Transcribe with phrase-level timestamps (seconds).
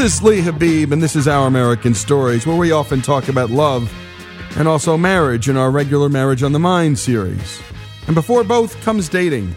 [0.00, 3.50] This is Lee Habib, and this is Our American Stories, where we often talk about
[3.50, 3.92] love
[4.56, 7.60] and also marriage in our regular Marriage on the Mind series.
[8.06, 9.54] And before both comes dating.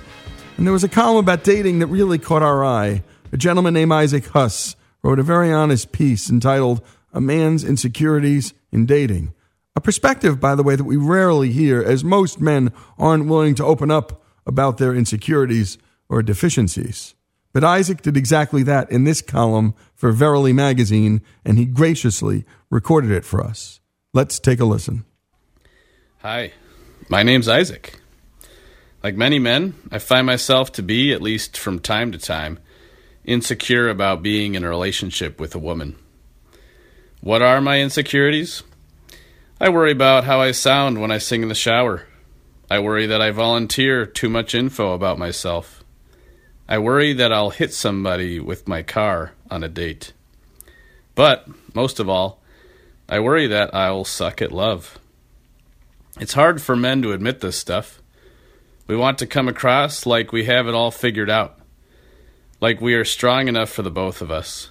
[0.58, 3.04] And there was a column about dating that really caught our eye.
[3.32, 6.82] A gentleman named Isaac Huss wrote a very honest piece entitled
[7.14, 9.34] A Man's Insecurities in Dating.
[9.78, 13.64] A perspective, by the way, that we rarely hear, as most men aren't willing to
[13.64, 15.78] open up about their insecurities
[16.10, 17.16] or deficiencies.
[17.54, 23.12] But Isaac did exactly that in this column for Verily magazine, and he graciously recorded
[23.12, 23.80] it for us.
[24.12, 25.06] Let's take a listen.
[26.22, 26.54] Hi,
[27.10, 28.00] my name's Isaac.
[29.04, 32.58] Like many men, I find myself to be, at least from time to time,
[33.26, 35.96] insecure about being in a relationship with a woman.
[37.22, 38.64] What are my insecurities?
[39.60, 42.08] I worry about how I sound when I sing in the shower.
[42.72, 45.83] I worry that I volunteer too much info about myself.
[46.68, 50.14] I worry that I'll hit somebody with my car on a date.
[51.16, 52.42] But, most of all,
[53.10, 54.98] I worry that I'll suck at love.
[56.20, 58.02] It's hard for men to admit this stuff.
[58.88, 61.60] We want to come across like we have it all figured out,
[62.62, 64.70] like we are strong enough for the both of us.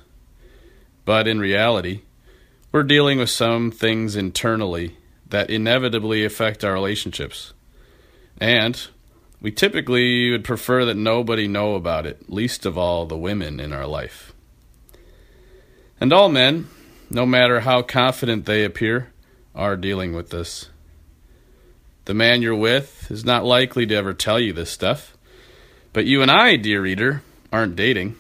[1.05, 2.03] But in reality,
[2.71, 4.97] we're dealing with some things internally
[5.29, 7.53] that inevitably affect our relationships.
[8.39, 8.81] And
[9.43, 13.73] we typically would prefer that nobody know about it, least of all the women in
[13.73, 14.33] our life.
[16.01, 16.69] And all men,
[17.11, 19.13] no matter how confident they appear,
[19.53, 20.71] are dealing with this.
[22.05, 25.17] The man you're with is not likely to ever tell you this stuff.
[25.93, 28.17] But you and I, dear reader, aren't dating.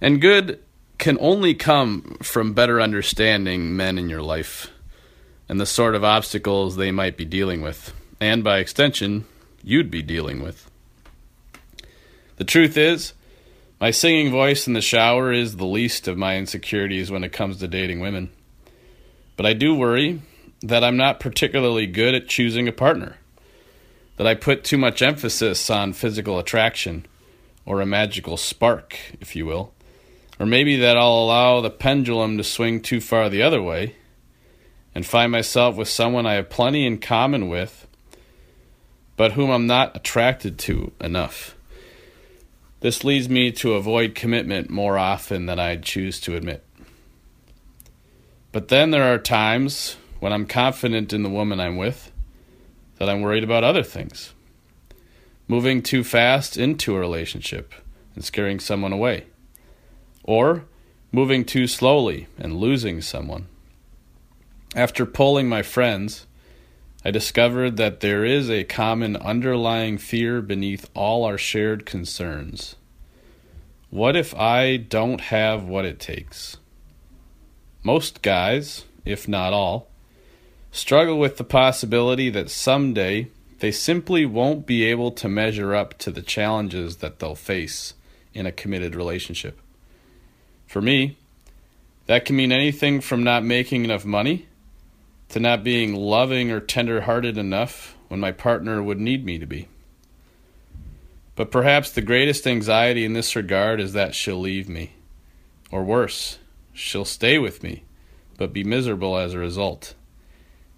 [0.00, 0.60] And good
[0.98, 4.70] can only come from better understanding men in your life
[5.48, 9.26] and the sort of obstacles they might be dealing with, and by extension,
[9.64, 10.70] you'd be dealing with.
[12.36, 13.14] The truth is,
[13.80, 17.58] my singing voice in the shower is the least of my insecurities when it comes
[17.58, 18.30] to dating women.
[19.36, 20.22] But I do worry
[20.62, 23.16] that I'm not particularly good at choosing a partner,
[24.16, 27.06] that I put too much emphasis on physical attraction,
[27.66, 29.72] or a magical spark, if you will,
[30.38, 33.96] or maybe that I'll allow the pendulum to swing too far the other way
[34.94, 37.86] and find myself with someone I have plenty in common with,
[39.16, 41.56] but whom I'm not attracted to enough.
[42.80, 46.62] This leads me to avoid commitment more often than I'd choose to admit.
[48.52, 52.12] But then there are times when I'm confident in the woman I'm with
[52.96, 54.32] that I'm worried about other things.
[55.48, 57.74] Moving too fast into a relationship
[58.14, 59.24] and scaring someone away.
[60.22, 60.64] Or
[61.12, 63.46] moving too slowly and losing someone.
[64.74, 66.26] After polling my friends,
[67.04, 72.76] I discovered that there is a common underlying fear beneath all our shared concerns.
[73.90, 76.56] What if I don't have what it takes?
[77.82, 79.88] Most guys, if not all,
[80.72, 83.28] struggle with the possibility that someday
[83.58, 87.92] they simply won't be able to measure up to the challenges that they'll face
[88.32, 89.60] in a committed relationship.
[90.66, 91.18] For me,
[92.06, 94.48] that can mean anything from not making enough money
[95.34, 99.46] to not being loving or tender hearted enough when my partner would need me to
[99.46, 99.66] be.
[101.34, 104.92] But perhaps the greatest anxiety in this regard is that she'll leave me.
[105.72, 106.38] Or worse,
[106.72, 107.82] she'll stay with me,
[108.38, 109.94] but be miserable as a result.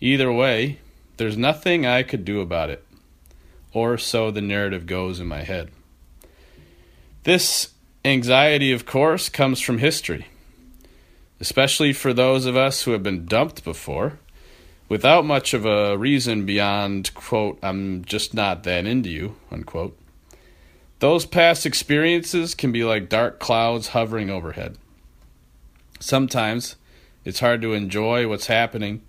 [0.01, 0.79] Either way,
[1.19, 2.83] there's nothing I could do about it.
[3.75, 5.71] Or so the narrative goes in my head.
[7.25, 7.75] This
[8.07, 10.29] anxiety, of course, comes from history,
[11.41, 14.19] especially for those of us who have been dumped before
[14.89, 19.99] without much of a reason beyond, quote, I'm just not that into you, unquote.
[20.99, 24.79] Those past experiences can be like dark clouds hovering overhead.
[26.01, 26.77] Sometimes
[27.25, 29.03] it's hard to enjoy what's happening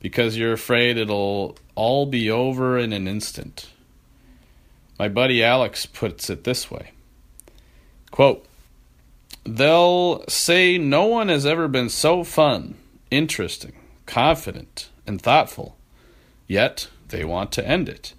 [0.00, 3.68] because you're afraid it'll all be over in an instant.
[4.98, 6.92] My buddy Alex puts it this way
[8.10, 8.44] quote,
[9.44, 12.76] They'll say no one has ever been so fun,
[13.10, 13.72] interesting,
[14.04, 15.76] confident, and thoughtful.
[16.46, 18.14] Yet they want to end it.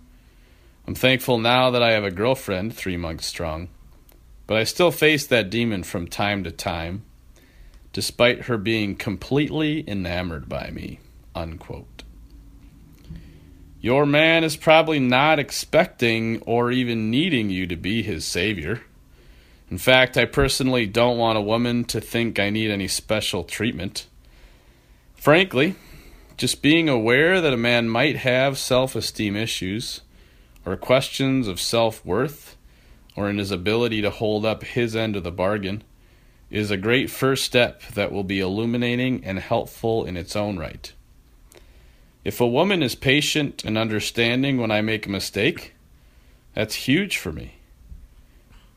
[0.87, 3.69] I'm thankful now that I have a girlfriend three months strong,
[4.47, 7.03] but I still face that demon from time to time,
[7.93, 10.99] despite her being completely enamored by me.
[11.35, 12.03] Unquote.
[13.79, 18.81] Your man is probably not expecting or even needing you to be his savior.
[19.71, 24.05] In fact, I personally don't want a woman to think I need any special treatment.
[25.15, 25.75] Frankly,
[26.41, 30.01] just being aware that a man might have self esteem issues
[30.65, 32.57] or questions of self worth
[33.15, 35.83] or in his ability to hold up his end of the bargain
[36.49, 40.91] is a great first step that will be illuminating and helpful in its own right.
[42.25, 45.75] If a woman is patient and understanding when I make a mistake,
[46.55, 47.57] that's huge for me.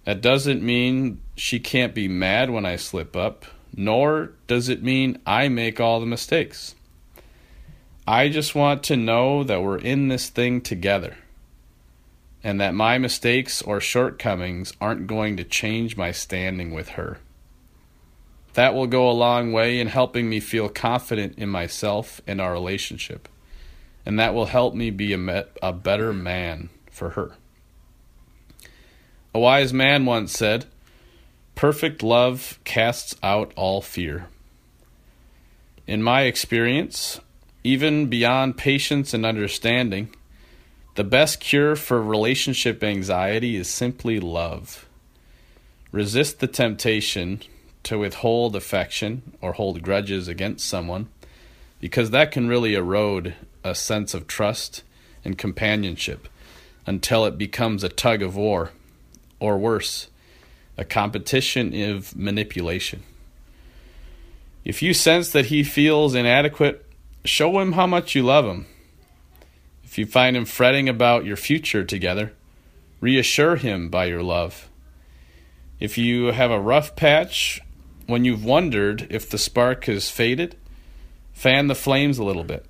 [0.04, 5.18] That doesn't mean she can't be mad when I slip up, nor does it mean
[5.24, 6.74] I make all the mistakes.
[8.06, 11.16] I just want to know that we're in this thing together
[12.42, 17.18] and that my mistakes or shortcomings aren't going to change my standing with her.
[18.52, 22.52] That will go a long way in helping me feel confident in myself and our
[22.52, 23.26] relationship,
[24.04, 27.32] and that will help me be a, me- a better man for her.
[29.34, 30.66] A wise man once said,
[31.54, 34.28] Perfect love casts out all fear.
[35.86, 37.20] In my experience,
[37.64, 40.14] even beyond patience and understanding,
[40.94, 44.86] the best cure for relationship anxiety is simply love.
[45.90, 47.40] Resist the temptation
[47.82, 51.08] to withhold affection or hold grudges against someone
[51.80, 54.82] because that can really erode a sense of trust
[55.24, 56.28] and companionship
[56.86, 58.70] until it becomes a tug of war,
[59.40, 60.08] or worse,
[60.76, 63.02] a competition of manipulation.
[64.64, 66.83] If you sense that he feels inadequate,
[67.24, 68.66] show him how much you love him
[69.94, 72.32] if you find him fretting about your future together,
[73.00, 74.68] reassure him by your love.
[75.78, 77.60] If you have a rough patch
[78.08, 80.56] when you've wondered if the spark has faded,
[81.32, 82.66] fan the flames a little bit.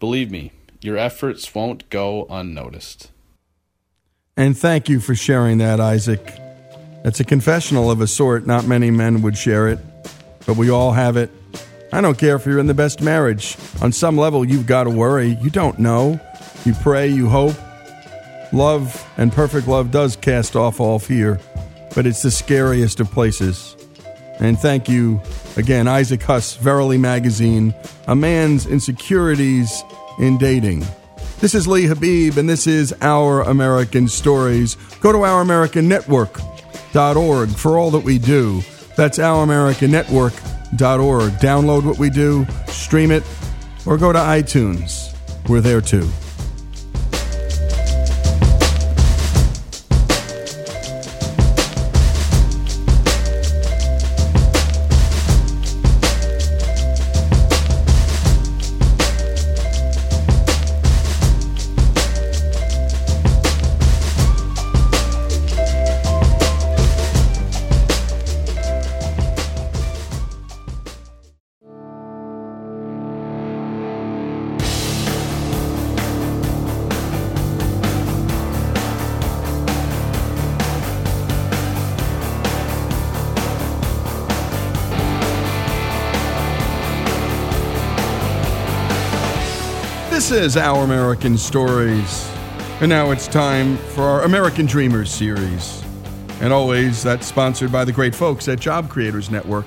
[0.00, 3.10] Believe me, your efforts won't go unnoticed.
[4.34, 6.40] And thank you for sharing that, Isaac.
[7.04, 8.46] It's a confessional of a sort.
[8.46, 9.78] Not many men would share it,
[10.46, 11.30] but we all have it.
[11.92, 13.56] I don't care if you're in the best marriage.
[13.80, 15.38] On some level, you've got to worry.
[15.40, 16.20] You don't know.
[16.64, 17.54] You pray, you hope.
[18.52, 21.40] Love and perfect love does cast off all fear,
[21.94, 23.76] but it's the scariest of places.
[24.38, 25.20] And thank you
[25.56, 27.74] again, Isaac Huss, Verily Magazine,
[28.06, 29.82] A Man's Insecurities
[30.18, 30.86] in Dating.
[31.40, 34.76] This is Lee Habib, and this is Our American Stories.
[35.00, 38.62] Go to ouramericannetwork.org for all that we do.
[38.96, 40.55] That's ouramericannetwork.org.
[41.28, 43.22] Download what we do, stream it,
[43.86, 45.14] or go to iTunes.
[45.48, 46.08] We're there too.
[90.36, 92.30] Is Our American Stories.
[92.80, 95.82] And now it's time for our American Dreamers series.
[96.40, 99.64] And always, that's sponsored by the great folks at Job Creators Network,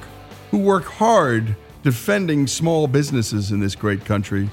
[0.51, 4.47] who work hard defending small businesses in this great country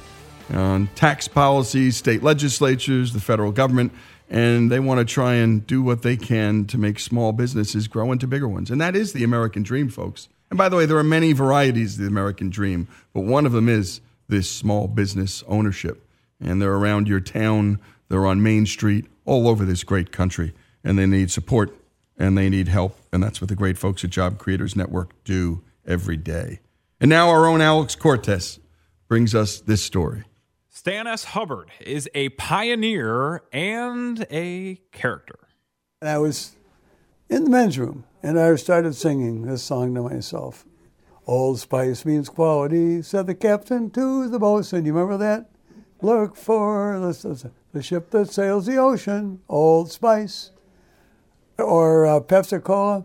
[0.55, 3.93] on tax policies, state legislatures, the federal government,
[4.31, 8.11] and they want to try and do what they can to make small businesses grow
[8.11, 8.71] into bigger ones.
[8.71, 10.29] And that is the American dream, folks.
[10.49, 13.53] And by the way, there are many varieties of the American dream, but one of
[13.53, 16.05] them is this small business ownership.
[16.41, 20.53] And they're around your town, they're on Main Street, all over this great country.
[20.85, 21.75] And they need support
[22.19, 22.99] and they need help.
[23.13, 26.61] And that's what the great folks at Job Creators Network do every day.
[27.01, 28.59] And now our own Alex Cortez
[29.09, 30.25] brings us this story.
[30.71, 31.25] Stan S.
[31.25, 35.39] Hubbard is a pioneer and a character.
[36.01, 36.55] And I was
[37.29, 40.65] in the men's room and I started singing this song to myself.
[41.27, 44.85] Old Spice means quality, said the captain to the boatswain.
[44.85, 45.51] You remember that?
[46.07, 50.53] Look for the, the ship that sails the ocean, Old Spice.
[51.59, 53.05] Or uh, Pepsi Cola.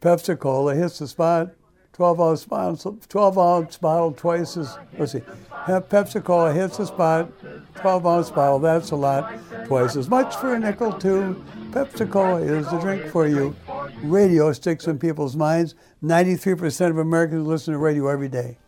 [0.00, 1.50] Pepsi Cola hits the spot,
[1.94, 5.22] 12 ounce bottle, 12 ounce bottle twice as, let's see,
[5.66, 7.28] Pepsi Cola hits the spot,
[7.74, 9.34] 12 ounce bottle, that's a lot,
[9.66, 11.44] twice as much for a nickel too.
[11.70, 13.56] Pepsi Cola is the drink for you.
[14.04, 15.74] Radio sticks in people's minds.
[16.04, 18.58] 93% of Americans listen to radio every day.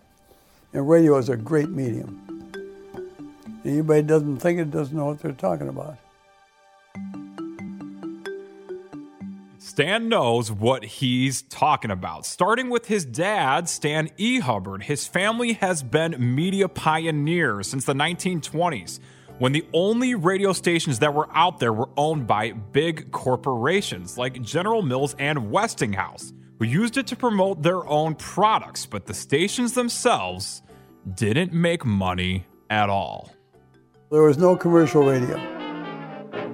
[0.73, 2.34] And radio is a great medium.
[3.65, 5.97] Anybody doesn't think it doesn't know what they're talking about.
[9.59, 12.27] Stan knows what he's talking about.
[12.27, 14.39] Starting with his dad, Stan E.
[14.39, 19.01] Hubbard, his family has been media pioneers since the 1920s
[19.39, 24.41] when the only radio stations that were out there were owned by big corporations like
[24.43, 29.73] General Mills and Westinghouse who used it to promote their own products, but the stations
[29.73, 30.63] themselves
[31.15, 33.31] didn't make money at all.
[34.15, 35.37] There was no commercial radio.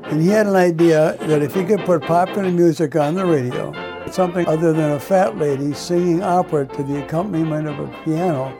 [0.04, 3.74] And he had an idea that if he could put popular music on the radio,
[4.10, 8.50] something other than a fat lady singing opera to the accompaniment of a piano,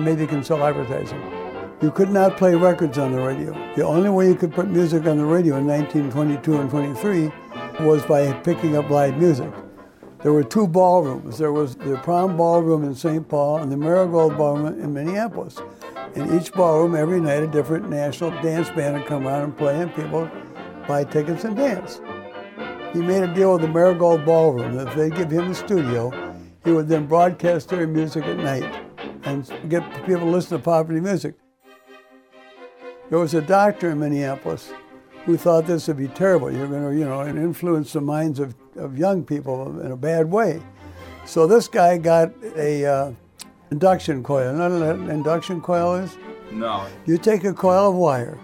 [0.00, 1.22] maybe he can sell advertising.
[1.80, 3.52] You could not play records on the radio.
[3.76, 8.04] The only way you could put music on the radio in 1922 and 23 was
[8.04, 9.52] by picking up live music.
[10.22, 11.38] There were two ballrooms.
[11.38, 13.26] There was the Prom Ballroom in St.
[13.26, 15.58] Paul and the Marigold Ballroom in Minneapolis.
[16.14, 19.80] In each ballroom, every night, a different national dance band would come out and play,
[19.80, 20.30] and people
[20.86, 22.00] buy tickets and dance.
[22.92, 26.10] He made a deal with the Marigold Ballroom that if they'd give him the studio,
[26.64, 28.84] he would then broadcast their music at night
[29.22, 31.34] and get people to listen to popular music.
[33.08, 34.72] There was a doctor in Minneapolis
[35.24, 36.52] who thought this would be terrible.
[36.52, 40.30] You're going to, you know, influence the minds of, of young people in a bad
[40.30, 40.60] way.
[41.24, 43.12] So this guy got a uh,
[43.70, 44.52] induction coil.
[44.52, 46.16] You know what an induction coil is?
[46.50, 46.86] No.
[47.06, 48.38] You take a coil of wire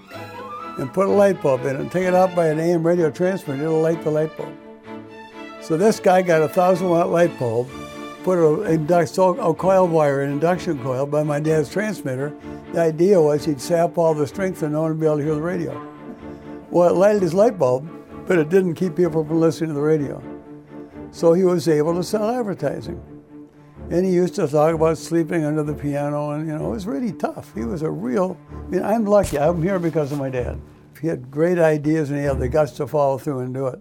[0.79, 3.11] and put a light bulb in it and take it out by an AM radio
[3.11, 4.55] transmitter, it'll light the light bulb.
[5.63, 7.69] So this guy got a thousand watt light bulb,
[8.23, 12.33] put a, so a coil wire, an induction coil, by my dad's transmitter.
[12.73, 15.25] The idea was he'd sap all the strength and no one would be able to
[15.25, 15.93] hear the radio.
[16.71, 17.89] Well, it lighted his light bulb,
[18.27, 20.23] but it didn't keep people from listening to the radio.
[21.11, 23.01] So he was able to sell advertising.
[23.91, 26.87] And he used to talk about sleeping under the piano, and you know, it was
[26.87, 27.55] really tough.
[27.55, 29.39] He was a real, I mean, I'm lucky.
[29.39, 30.61] I'm here because of my dad.
[31.01, 33.81] He had great ideas and he had the guts to follow through and do it.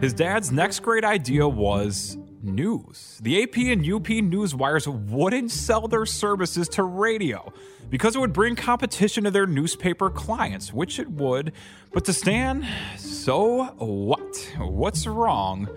[0.00, 3.18] His dad's next great idea was news.
[3.22, 7.52] The AP and UP news wires wouldn't sell their services to radio
[7.90, 11.52] because it would bring competition to their newspaper clients, which it would.
[11.92, 12.66] But to Stan,
[12.96, 14.52] so what?
[14.58, 15.68] What's wrong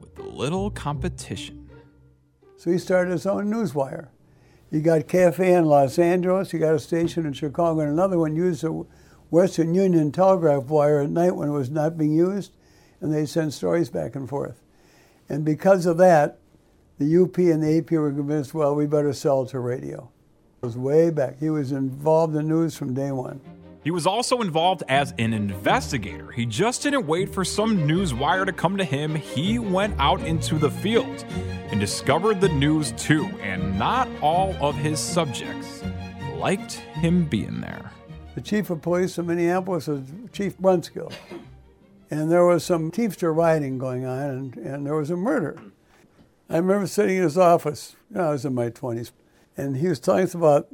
[0.00, 1.68] with little competition?
[2.56, 4.08] So he started his own newswire.
[4.70, 8.34] He got Cafe in Los Angeles, he got a station in Chicago, and another one
[8.34, 8.84] used the
[9.30, 12.52] Western Union telegraph wire at night when it was not being used,
[13.00, 14.62] and they sent stories back and forth.
[15.28, 16.38] And because of that,
[16.98, 20.10] the UP and the AP were convinced, well, we better sell to radio.
[20.64, 21.38] Was way back.
[21.38, 23.38] He was involved in news from day one.
[23.82, 26.30] He was also involved as an investigator.
[26.30, 29.14] He just didn't wait for some news wire to come to him.
[29.14, 31.22] He went out into the field
[31.70, 35.82] and discovered the news too, and not all of his subjects
[36.36, 37.92] liked him being there.
[38.34, 40.00] The chief of police of Minneapolis was
[40.32, 41.12] Chief Brunskill.
[42.10, 45.60] And there was some Teamster rioting going on, and, and there was a murder.
[46.48, 49.10] I remember sitting in his office, you know, I was in my 20s,
[49.56, 50.68] and he was telling us about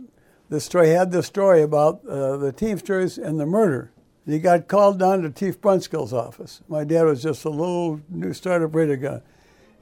[0.48, 0.88] the story.
[0.88, 3.92] He had this story about uh, the Teamsters and the murder.
[4.26, 6.60] He got called down to Chief Brunskill's office.
[6.68, 9.22] My dad was just a little new startup radio guy.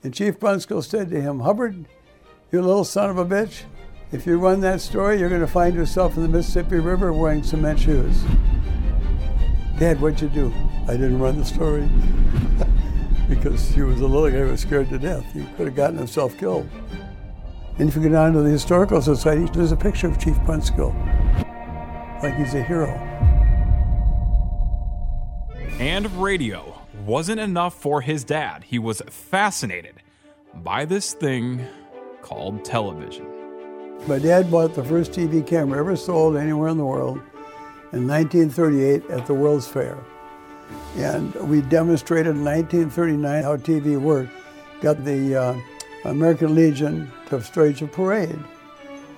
[0.03, 1.87] And Chief Brunskill said to him, Hubbard,
[2.53, 3.65] you little son of a bitch,
[4.11, 7.43] if you run that story, you're going to find yourself in the Mississippi River wearing
[7.43, 8.23] cement shoes.
[9.79, 10.53] Dad, what'd you do?
[10.87, 11.89] I didn't run the story.
[13.29, 15.31] because he was a little guy who was scared to death.
[15.33, 16.69] He could have gotten himself killed.
[17.79, 20.93] And if you go down to the Historical Society, there's a picture of Chief Brunskill.
[22.21, 22.89] Like he's a hero.
[25.79, 28.65] And radio wasn't enough for his dad.
[28.65, 30.03] He was fascinated
[30.57, 31.65] by this thing
[32.21, 33.27] called television.
[34.09, 37.19] My dad bought the first TV camera ever sold anywhere in the world
[37.93, 39.99] in 1938 at the World's Fair.
[40.97, 44.33] And we demonstrated in 1939 how TV worked.
[44.81, 45.61] Got the uh,
[46.05, 48.39] American Legion to stage a parade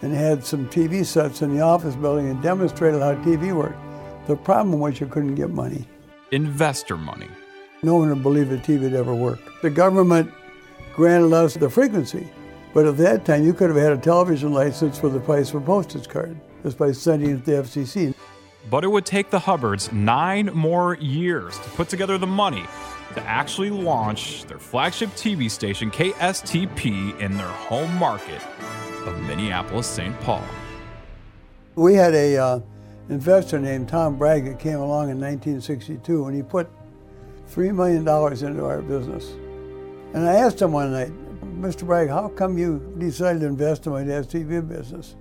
[0.03, 3.79] and had some TV sets in the office building and demonstrated how TV worked.
[4.27, 5.87] The problem was you couldn't get money.
[6.31, 7.29] Investor money.
[7.83, 9.41] No one would believe that TV would ever work.
[9.63, 10.31] The government
[10.95, 12.29] granted us the frequency,
[12.75, 15.63] but at that time you could have had a television license for the price of
[15.63, 18.15] a postage card just by sending it to the FCC.
[18.69, 22.67] But it would take the Hubbards nine more years to put together the money
[23.15, 28.41] to actually launch their flagship TV station, KSTP, in their home market
[29.07, 30.19] of Minneapolis, St.
[30.21, 30.45] Paul.
[31.75, 32.61] We had a uh,
[33.09, 36.69] investor named Tom Bragg that came along in 1962, and he put
[37.51, 39.31] $3 million into our business.
[40.15, 41.13] And I asked him one night,
[41.61, 41.87] Mr.
[41.87, 45.17] Bragg, how come you decided to invest in my dad's TV business?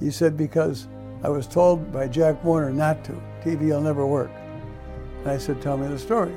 [0.00, 0.88] He said, because
[1.22, 3.12] I was told by Jack Warner not to.
[3.42, 4.30] TV will never work.
[5.20, 6.34] And I said, tell me the story.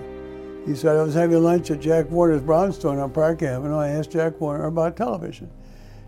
[0.67, 3.77] He said, I was having lunch at Jack Warner's Brownstone on Park Avenue.
[3.77, 5.49] I asked Jack Warner about television.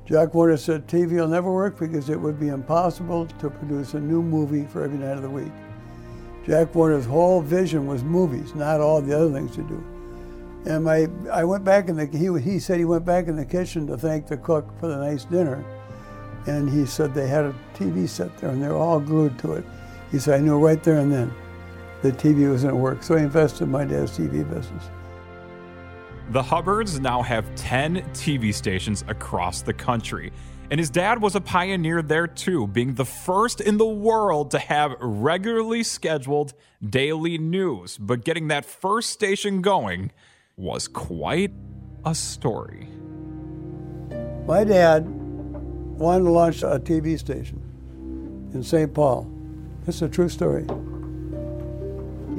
[0.05, 4.01] Jack Warner said, TV will never work because it would be impossible to produce a
[4.01, 5.51] new movie for every night of the week.
[6.45, 9.81] Jack Warner's whole vision was movies, not all the other things to do.
[10.65, 13.45] And my, I went back in the, he, he said he went back in the
[13.45, 15.63] kitchen to thank the cook for the nice dinner.
[16.47, 19.53] And he said they had a TV set there and they were all glued to
[19.53, 19.63] it.
[20.11, 21.33] He said, I knew right there and then
[22.01, 23.03] the TV was going to work.
[23.03, 24.89] So I invested in my dad's TV business.
[26.31, 30.31] The Hubbards now have 10 TV stations across the country.
[30.71, 34.59] And his dad was a pioneer there too, being the first in the world to
[34.59, 36.53] have regularly scheduled
[36.87, 37.97] daily news.
[37.97, 40.11] But getting that first station going
[40.55, 41.51] was quite
[42.05, 42.87] a story.
[44.45, 47.59] My dad wanted to launch a TV station
[48.53, 48.93] in St.
[48.93, 49.27] Paul.
[49.85, 50.65] This is a true story.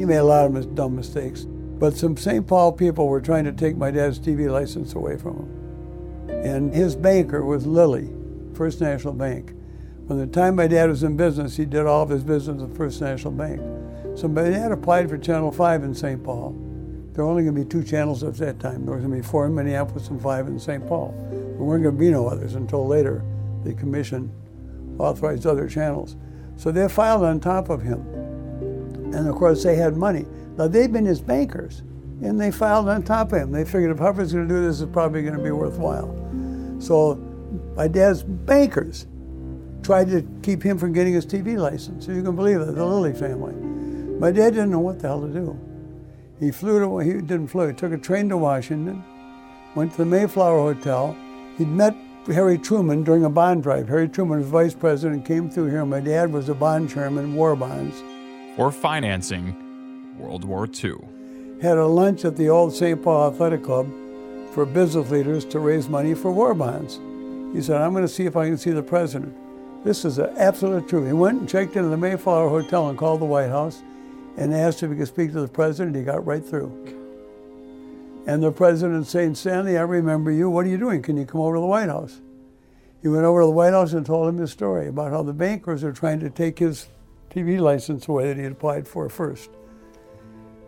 [0.00, 2.47] He made a lot of dumb mistakes, but some St.
[2.47, 6.40] Paul people were trying to take my dad's TV license away from him.
[6.42, 8.09] And his banker was Lilly,
[8.54, 9.52] First National Bank.
[10.07, 12.75] From the time my dad was in business, he did all of his business at
[12.75, 13.61] First National Bank.
[14.16, 16.25] So my dad applied for Channel 5 in St.
[16.25, 16.52] Paul.
[17.12, 18.87] There were only going to be two channels at that time.
[18.87, 20.88] There was going to be four in Minneapolis and five in St.
[20.88, 21.14] Paul.
[21.30, 23.23] There weren't going to be no others until later
[23.64, 24.33] the commission
[24.99, 26.16] authorized other channels.
[26.57, 28.20] So they filed on top of him.
[29.14, 30.25] And of course, they had money.
[30.57, 31.83] Now, they'd been his bankers,
[32.23, 33.52] and they filed on top of him.
[33.52, 36.14] They figured if Hubbard's going to do this, it's probably going to be worthwhile.
[36.81, 37.17] So
[37.76, 39.07] my dad's bankers
[39.83, 42.07] tried to keep him from getting his TV license.
[42.07, 43.55] So you can believe it, the Lilly family.
[44.19, 45.59] My dad didn't know what the hell to do.
[46.38, 49.05] He flew to, he didn't fly, he took a train to Washington,
[49.75, 51.17] went to the Mayflower Hotel.
[51.59, 51.95] He'd met
[52.26, 53.88] Harry Truman during a bond drive.
[53.88, 55.85] Harry Truman was vice president, came through here.
[55.85, 58.02] My dad was a bond chairman, war bonds.
[58.57, 60.97] For financing World War II.
[61.62, 63.00] Had a lunch at the old St.
[63.00, 63.88] Paul Athletic Club
[64.52, 66.99] for business leaders to raise money for war bonds.
[67.54, 69.37] He said, I'm going to see if I can see the president.
[69.85, 71.07] This is the absolute truth.
[71.07, 73.82] He went and checked into the Mayflower Hotel and called the White House
[74.36, 75.97] and asked if he could speak to the president.
[75.97, 76.73] He got right through.
[78.26, 80.50] And the president saying, Stanley, I remember you.
[80.50, 81.02] What are you doing?
[81.02, 82.21] Can you come over to the White House?
[83.00, 85.32] He went over to the White House and told him his story about how the
[85.32, 86.89] bankers are trying to take his
[87.30, 89.50] TV license away that he had applied for first.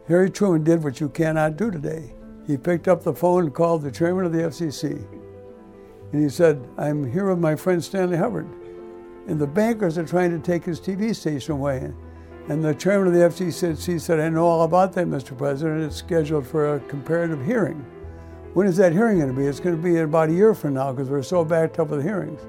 [0.08, 2.14] Harry Truman did what you cannot do today.
[2.46, 5.04] He picked up the phone and called the chairman of the FCC.
[6.12, 8.48] And he said, I'm here with my friend Stanley Hubbard.
[9.28, 11.92] And the bankers are trying to take his TV station away.
[12.48, 15.38] And the chairman of the FCC said, I know all about that, Mr.
[15.38, 15.84] President.
[15.84, 17.86] It's scheduled for a comparative hearing.
[18.54, 19.46] When is that hearing going to be?
[19.46, 22.02] It's going to be about a year from now because we're so backed up with
[22.02, 22.42] hearings.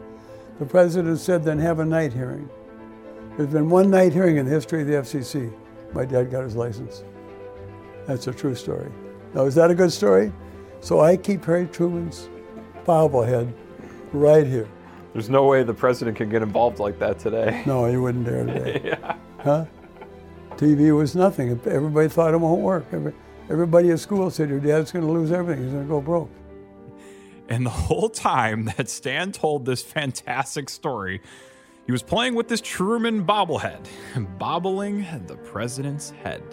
[0.60, 2.50] The president said, then have a night hearing.
[3.38, 5.52] There's been one night hearing in the history of the FCC.
[5.94, 7.04] My dad got his license.
[8.06, 8.92] That's a true story.
[9.34, 10.32] Now, is that a good story?
[10.82, 12.30] So I keep Harry Truman's
[12.86, 13.52] bobblehead
[14.12, 14.68] right here.
[15.14, 17.64] There's no way the president can get involved like that today.
[17.68, 18.82] No, he wouldn't dare today.
[18.86, 19.16] yeah.
[19.40, 19.66] Huh?
[20.52, 21.50] TV was nothing.
[21.66, 22.86] Everybody thought it won't work.
[23.50, 25.64] Everybody at school said, Your dad's going to lose everything.
[25.64, 26.30] He's going to go broke.
[27.50, 31.22] And the whole time that Stan told this fantastic story,
[31.86, 33.88] he was playing with this Truman bobblehead,
[34.38, 36.44] bobbling the president's head.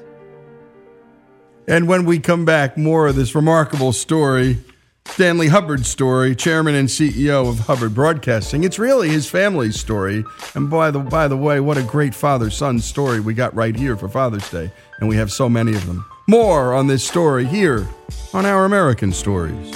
[1.68, 4.58] And when we come back, more of this remarkable story
[5.06, 8.64] Stanley Hubbard's story, chairman and CEO of Hubbard Broadcasting.
[8.64, 10.24] It's really his family's story.
[10.54, 13.96] And by the by the way, what a great father-son story we got right here
[13.96, 16.06] for Father's Day, and we have so many of them.
[16.28, 17.88] More on this story here
[18.32, 19.74] on Our American Stories.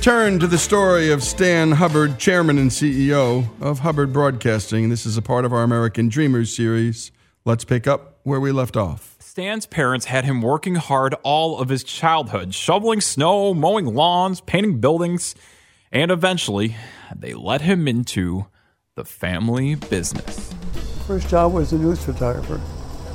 [0.00, 4.88] Return to the story of Stan Hubbard, chairman and CEO of Hubbard Broadcasting.
[4.88, 7.12] This is a part of our American Dreamers series.
[7.44, 9.18] Let's pick up where we left off.
[9.18, 14.80] Stan's parents had him working hard all of his childhood, shoveling snow, mowing lawns, painting
[14.80, 15.34] buildings,
[15.92, 16.76] and eventually
[17.14, 18.46] they let him into
[18.94, 20.54] the family business.
[21.06, 22.58] First job was a news photographer.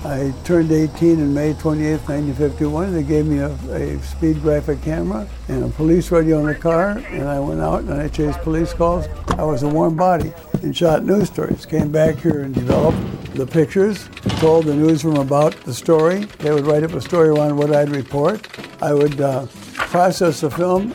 [0.05, 2.93] I turned 18 on May 28, 1951.
[2.93, 6.89] They gave me a, a, speed graphic camera and a police radio in the car,
[7.09, 9.07] and I went out and I chased police calls.
[9.29, 11.65] I was a warm body and shot news stories.
[11.65, 12.99] Came back here and developed
[13.33, 16.25] the pictures, told the newsroom about the story.
[16.37, 18.47] They would write up a story around what I'd report.
[18.83, 20.93] I would uh, process the film,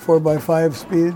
[0.00, 1.14] 4x5 speed,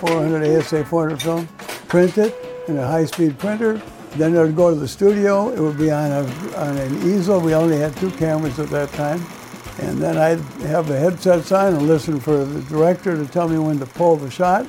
[0.00, 1.46] 400 ASA 400 film,
[1.88, 2.36] print it
[2.68, 3.80] in a high-speed printer,
[4.16, 5.50] Then I would go to the studio.
[5.50, 6.22] It would be on, a,
[6.56, 7.40] on an easel.
[7.40, 9.24] We only had two cameras at that time.
[9.80, 13.58] And then I'd have the headsets on and listen for the director to tell me
[13.58, 14.66] when to pull the shot.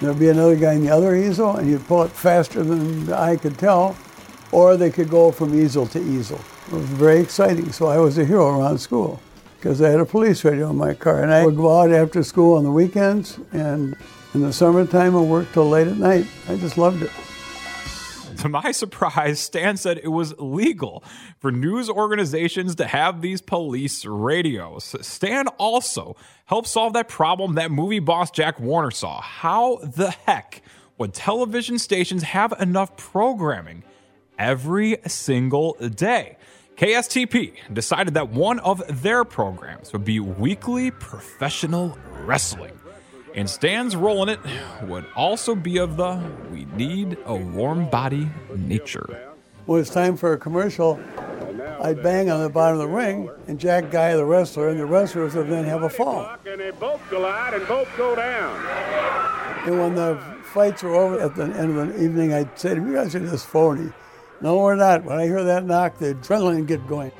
[0.00, 3.36] There'd be another guy in the other easel, and you'd pull it faster than I
[3.36, 3.96] could tell,
[4.50, 6.40] or they could go from easel to easel.
[6.68, 7.70] It was very exciting.
[7.70, 9.20] So I was a hero around school
[9.58, 12.22] because I had a police radio in my car, and I would go out after
[12.22, 13.94] school on the weekends, and
[14.32, 16.26] in the summertime, I worked till late at night.
[16.48, 17.10] I just loved it.
[18.40, 21.04] To my surprise, Stan said it was legal
[21.40, 24.96] for news organizations to have these police radios.
[25.06, 29.20] Stan also helped solve that problem that movie boss Jack Warner saw.
[29.20, 30.62] How the heck
[30.96, 33.84] would television stations have enough programming
[34.38, 36.38] every single day?
[36.76, 42.79] KSTP decided that one of their programs would be weekly professional wrestling.
[43.34, 44.40] And Stan's role in it
[44.82, 49.32] would also be of the we need a warm body nature.
[49.66, 50.98] When it's time for a commercial,
[51.80, 54.86] I'd bang on the bottom of the ring, and Jack Guy, the wrestler, and the
[54.86, 56.36] wrestlers would then have a fall.
[56.44, 58.56] And they both collide and both go down.
[59.66, 62.80] And when the fights were over at the end of the evening, I'd say to
[62.80, 63.92] You guys are just phony.
[64.40, 65.04] No, we're not.
[65.04, 67.12] When I hear that knock, the adrenaline get going.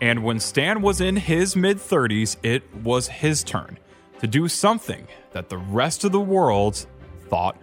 [0.00, 3.78] And when Stan was in his mid 30s, it was his turn
[4.20, 6.86] to do something that the rest of the world
[7.28, 7.56] thought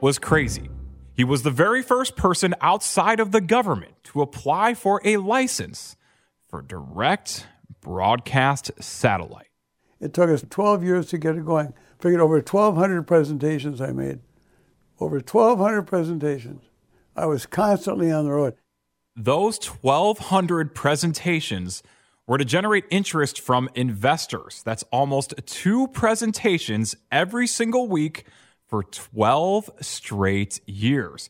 [0.00, 0.68] was crazy.
[1.14, 5.96] He was the very first person outside of the government to apply for a license
[6.48, 7.46] for direct
[7.80, 9.48] broadcast satellite.
[10.00, 11.72] It took us 12 years to get it going.
[11.98, 14.20] Figured over 1,200 presentations I made.
[15.00, 16.62] Over 1,200 presentations.
[17.16, 18.54] I was constantly on the road.
[19.16, 21.82] Those 1,200 presentations
[22.26, 24.62] were to generate interest from investors.
[24.64, 28.24] That's almost two presentations every single week
[28.66, 31.28] for 12 straight years.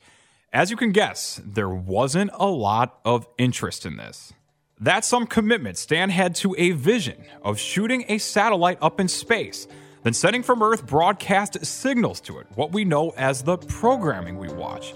[0.53, 4.33] As you can guess, there wasn't a lot of interest in this.
[4.81, 9.67] That's some commitment Stan had to a vision of shooting a satellite up in space,
[10.05, 14.49] then sending from Earth broadcast signals to it, what we know as the programming we
[14.49, 14.95] watch.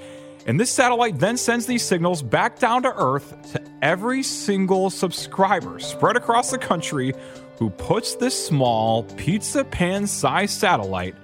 [0.48, 5.78] And this satellite then sends these signals back down to Earth to every single subscriber
[5.78, 7.12] spread across the country
[7.58, 11.14] who puts this small pizza pan sized satellite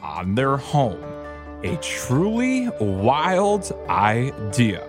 [0.00, 1.04] on their home.
[1.64, 4.88] A truly wild idea.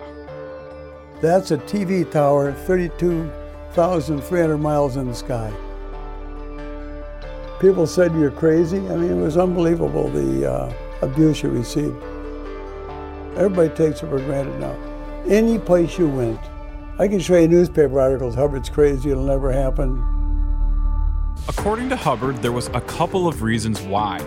[1.20, 5.52] That's a TV tower 32,300 miles in the sky.
[7.60, 8.78] People said you're crazy.
[8.78, 12.02] I mean, it was unbelievable the uh, abuse you received.
[13.36, 14.76] Everybody takes it for granted now.
[15.26, 16.40] Any place you went,
[16.98, 18.34] I can show you newspaper articles.
[18.34, 20.02] Hubbard's crazy, it'll never happen.
[21.48, 24.20] According to Hubbard, there was a couple of reasons why.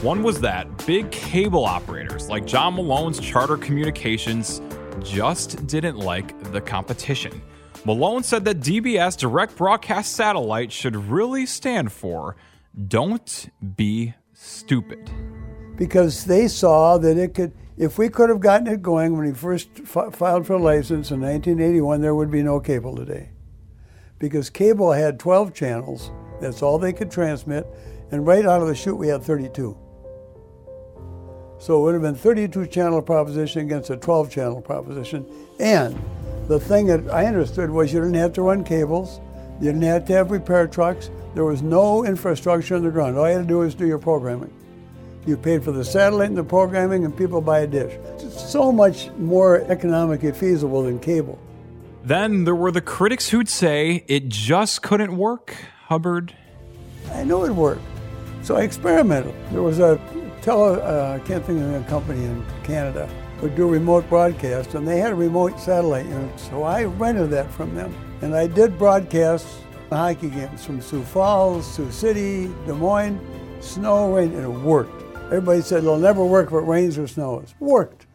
[0.00, 4.62] One was that big cable operators like John Malone's Charter Communications
[5.02, 7.42] just didn't like the competition.
[7.84, 12.36] Malone said that DBS Direct Broadcast Satellite should really stand for
[12.88, 15.10] Don't Be Stupid.
[15.76, 19.32] Because they saw that it could if we could have gotten it going when he
[19.32, 23.30] first f- filed for a license in 1981, there would be no cable today.
[24.18, 26.10] Because cable had 12 channels,
[26.40, 27.66] that's all they could transmit,
[28.10, 29.76] and right out of the chute we had 32.
[31.58, 35.26] So it would have been 32 channel proposition against a 12 channel proposition.
[35.58, 35.98] And
[36.46, 39.20] the thing that I understood was you didn't have to run cables,
[39.60, 43.16] you didn't have to have repair trucks, there was no infrastructure on the ground.
[43.16, 44.52] All you had to do was do your programming.
[45.26, 47.98] You paid for the satellite and the programming, and people buy a dish.
[48.18, 51.38] It's so much more economically feasible than cable.
[52.04, 55.56] Then there were the critics who'd say it just couldn't work,
[55.86, 56.36] Hubbard.
[57.12, 57.78] I knew it'd work.
[58.42, 59.34] So I experimented.
[59.50, 59.98] There was a
[60.42, 63.08] tele, uh, I can't think of the company in Canada,
[63.40, 66.38] would do remote broadcast, and they had a remote satellite unit.
[66.38, 67.94] So I rented that from them.
[68.20, 69.60] And I did broadcasts
[69.90, 73.20] hockey games from Sioux Falls, Sioux City, Des Moines,
[73.60, 75.03] snow, rain, and it worked.
[75.26, 77.54] Everybody said it'll never work if it rains or snows.
[77.58, 78.06] Worked.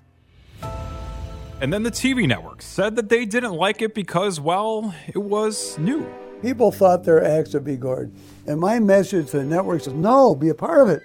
[1.62, 5.78] And then the TV network said that they didn't like it because, well, it was
[5.78, 6.08] new.
[6.42, 8.14] People thought their acts would be gored.
[8.48, 11.02] And my message to the networks is no, be a part of it.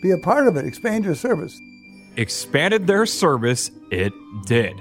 [0.00, 0.64] Be a part of it.
[0.64, 1.60] Expand your service.
[2.16, 4.12] Expanded their service, it
[4.46, 4.74] did.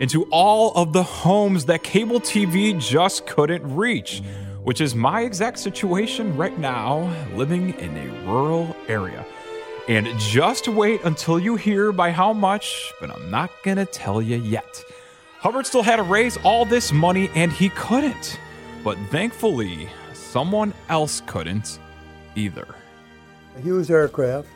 [0.00, 4.22] Into all of the homes that cable TV just couldn't reach,
[4.62, 9.24] which is my exact situation right now, living in a rural area.
[9.86, 14.36] And just wait until you hear by how much, but I'm not gonna tell you
[14.36, 14.82] yet.
[15.40, 18.38] Hubbard still had to raise all this money and he couldn't.
[18.82, 21.78] But thankfully, someone else couldn't
[22.34, 22.66] either.
[23.62, 24.48] Hughes Aircraft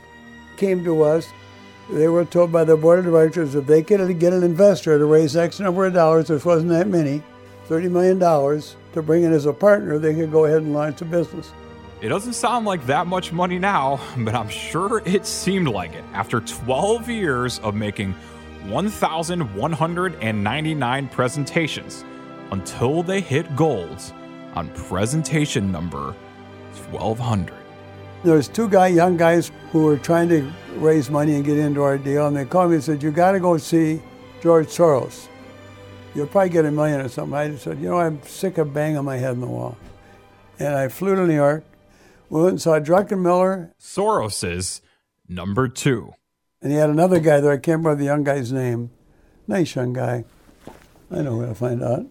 [0.57, 1.27] came to us
[1.91, 5.05] They were told by the board of directors if they could get an investor to
[5.07, 7.23] raise X number of dollars, which wasn't that many,
[7.69, 8.19] $30 million,
[8.93, 11.51] to bring in as a partner, they could go ahead and launch a business.
[12.01, 16.05] It doesn't sound like that much money now, but I'm sure it seemed like it
[16.13, 18.15] after 12 years of making
[18.69, 22.05] 1,199 presentations
[22.53, 24.01] until they hit gold
[24.55, 26.15] on presentation number
[26.93, 27.53] 1200.
[28.23, 31.83] There was two guy, young guys who were trying to raise money and get into
[31.83, 34.01] our deal, and they called me and said, "You got to go see
[34.41, 35.27] George Soros.
[36.15, 39.05] You'll probably get a million or something." I said, "You know, I'm sick of banging
[39.05, 39.77] my head on the wall,"
[40.61, 41.65] and I flew to New York.
[42.31, 44.83] We went and saw Druckenmiller, Soros's
[45.29, 46.13] number two.
[46.61, 47.53] and he had another guy there.
[47.53, 48.91] I can't remember the young guy's name.
[49.47, 50.25] Nice young guy.
[51.11, 52.05] I know where to find out.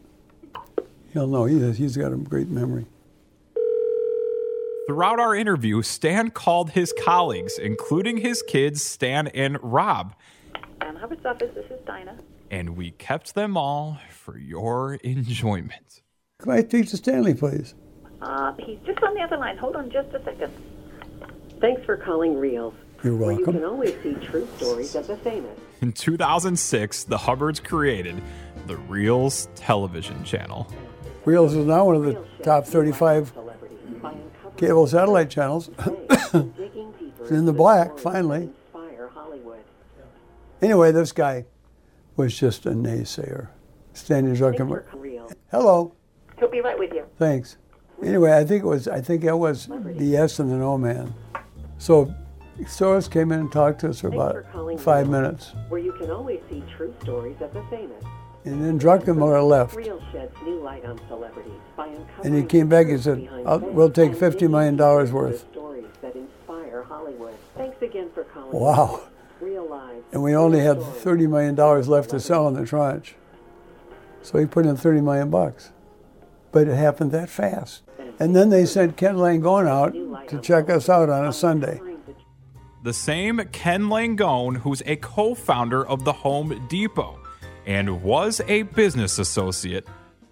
[1.13, 1.45] He'll know.
[1.45, 2.85] He's, he's got a great memory.
[4.87, 10.15] Throughout our interview, Stan called his colleagues, including his kids, Stan and Rob,
[10.81, 12.17] Ann Hubbard's office, this is Dinah.
[12.49, 16.01] and we kept them all for your enjoyment.
[16.39, 17.75] Can I speak to Stanley, please?
[18.21, 19.57] Uh, he's just on the other line.
[19.57, 20.51] Hold on just a second.
[21.59, 22.73] Thanks for calling Reelz.
[23.03, 25.57] You're Where you can always see true stories of the famous.
[25.81, 28.21] In 2006, the Hubbards created
[28.65, 30.71] the Reelz television channel.
[31.25, 35.69] Reelz is now one of the top 35 Celebrities by uncovering cable satellite channels.
[37.29, 38.49] It's in the black, finally.
[39.13, 39.59] Hollywood.
[40.61, 41.43] Anyway, this guy
[42.15, 43.49] was just a naysayer.
[43.91, 45.35] Standing Thanks for Zuckerberg.
[45.51, 45.93] Hello,
[46.39, 47.03] He'll be right with you.
[47.17, 47.57] thanks.
[48.03, 51.13] Anyway, I think it was I think I was the yes and the no man.
[51.77, 52.13] So
[52.61, 55.53] Soros came in and talked to us for Thanks about for five minutes.
[55.69, 58.03] Where you can always see true stories of the famous.
[58.45, 59.75] And then Druckenmiller left.
[59.75, 60.97] Reelz sheds new light on
[61.75, 61.87] by
[62.23, 63.29] And he came back and said,
[63.73, 67.35] we'll take and $50 digging million into worth." the Stories that inspire Hollywood.
[67.57, 68.57] Thanks again for calling.
[68.57, 69.01] Wow.
[70.11, 73.15] And we only had $30 million left to sell in the tranche.
[74.21, 75.71] So he put in 30 million bucks.
[76.51, 77.83] But it happened that fast.
[78.19, 81.79] And then they sent Ken Langone out to check us out on a Sunday.
[82.83, 87.19] The same Ken Langone, who's a co founder of the Home Depot
[87.65, 89.85] and was a business associate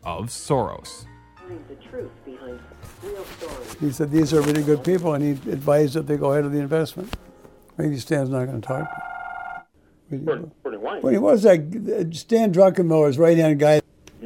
[0.04, 1.06] of Soros.
[1.36, 2.60] Find the truth behind
[3.04, 3.74] real stories.
[3.80, 6.54] He said, These are really good people, and he advised that they go ahead of
[6.54, 7.14] the investment.
[7.78, 8.88] Maybe Stan's not going to talk.
[10.10, 10.50] Really?
[10.64, 11.04] Pretty white.
[11.04, 12.10] What was that?
[12.14, 13.82] Stan Druckenmiller's right hand guy.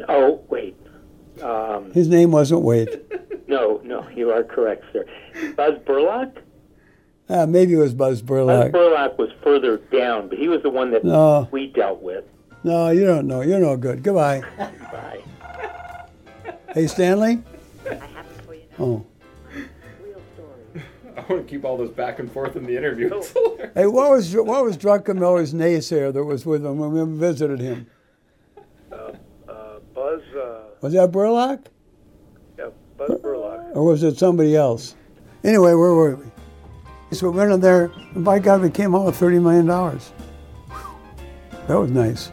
[0.07, 0.77] Oh, wait.
[1.41, 3.01] Um, His name wasn't Wade.
[3.49, 5.05] No, no, you are correct, sir.
[5.55, 6.29] Buzz Burlock?
[7.27, 8.71] Uh, maybe it was Buzz Burlock.
[8.71, 9.17] Buzz Burlock.
[9.17, 11.47] Burlock was further down, but he was the one that No.
[11.51, 12.23] we dealt with.
[12.63, 13.41] No, you don't know.
[13.41, 14.03] You're no good.
[14.03, 14.41] Goodbye.
[14.57, 15.21] Bye.
[16.73, 17.41] Hey, Stanley?
[17.89, 18.83] I have it for you now.
[18.85, 19.05] Oh.
[20.03, 20.83] Real stories.
[21.17, 23.09] I want to keep all this back and forth in the interview.
[23.75, 27.85] Hey, what was what was Druckenmiller's naysayer that was with him when we visited him?
[28.91, 29.12] Uh,
[29.93, 31.67] Buzz, uh, Was that Burlock?
[33.79, 34.93] Or was it somebody else?
[35.41, 36.25] Anyway, where were we?
[37.15, 39.67] So we went in there, and by God, we came out with $30 million.
[41.67, 42.29] That was nice.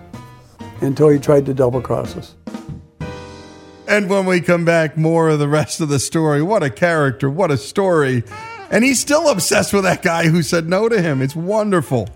[0.80, 2.34] Until he tried to double cross us.
[3.86, 6.42] And when we come back, more of the rest of the story.
[6.42, 7.30] What a character.
[7.30, 8.24] What a story.
[8.72, 11.22] And he's still obsessed with that guy who said no to him.
[11.22, 12.08] It's wonderful.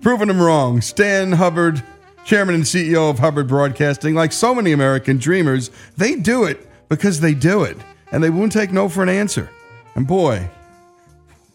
[0.00, 0.80] Proving him wrong.
[0.80, 1.82] Stan Hubbard,
[2.24, 7.20] chairman and CEO of Hubbard Broadcasting, like so many American dreamers, they do it because
[7.20, 7.76] they do it.
[8.12, 9.50] And they won't take no for an answer.
[9.94, 10.48] And boy,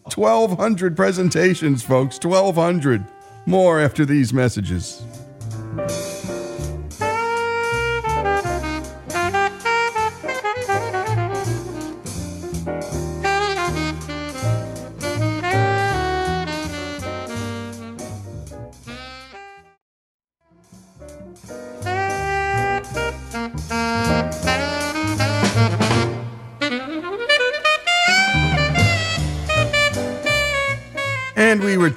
[0.04, 2.18] 1,200 presentations, folks.
[2.22, 3.04] 1,200.
[3.46, 5.02] More after these messages.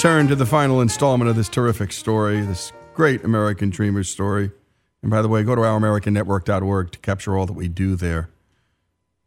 [0.07, 4.51] Return to the final installment of this terrific story, this great American Dreamers story.
[5.01, 8.29] And by the way, go to ouramericannetwork.org to capture all that we do there.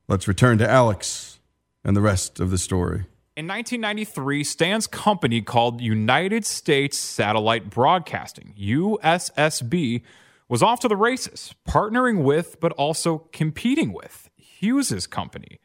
[0.09, 1.38] Let's return to Alex
[1.85, 3.05] and the rest of the story.
[3.37, 10.01] In 1993, Stan's company called United States Satellite Broadcasting, USSB,
[10.49, 15.61] was off to the races, partnering with but also competing with Hughes's company,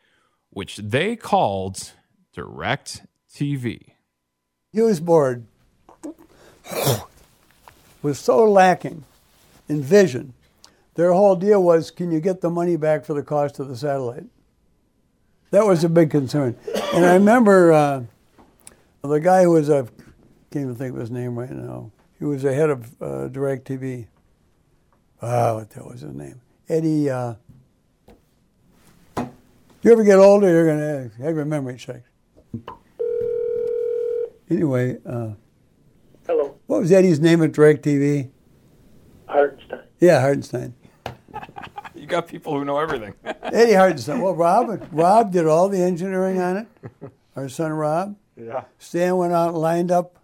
[0.49, 1.93] which they called
[2.33, 3.94] Direct TV.
[4.75, 5.45] Hughes board
[8.01, 9.05] was so lacking
[9.69, 10.33] in vision.
[10.95, 13.77] Their whole deal was, can you get the money back for the cost of the
[13.77, 14.25] satellite?
[15.51, 16.57] That was a big concern.
[16.93, 18.03] And I remember uh,
[19.01, 19.87] the guy who was a
[20.51, 21.91] can't even think of his name right now.
[22.19, 24.07] He was the head of uh, DirecTV.
[25.21, 26.41] Ah, what was his name?
[26.67, 27.09] Eddie.
[27.09, 27.35] Uh,
[29.17, 32.09] you ever get older, you're going to have your memory checked.
[34.49, 35.31] Anyway, uh,
[36.27, 38.29] Hello, what was Eddie's name at DirecTV?
[39.27, 39.79] Hartenstein.
[39.99, 40.75] Yeah, Hartenstein.
[41.95, 43.13] You got people who know everything.
[43.41, 44.19] Eddie Hartenstein.
[44.21, 46.67] Well, Rob, Rob did all the engineering on it.
[47.37, 48.17] Our son Rob.
[48.35, 48.65] Yeah.
[48.77, 50.19] Stan went out and lined up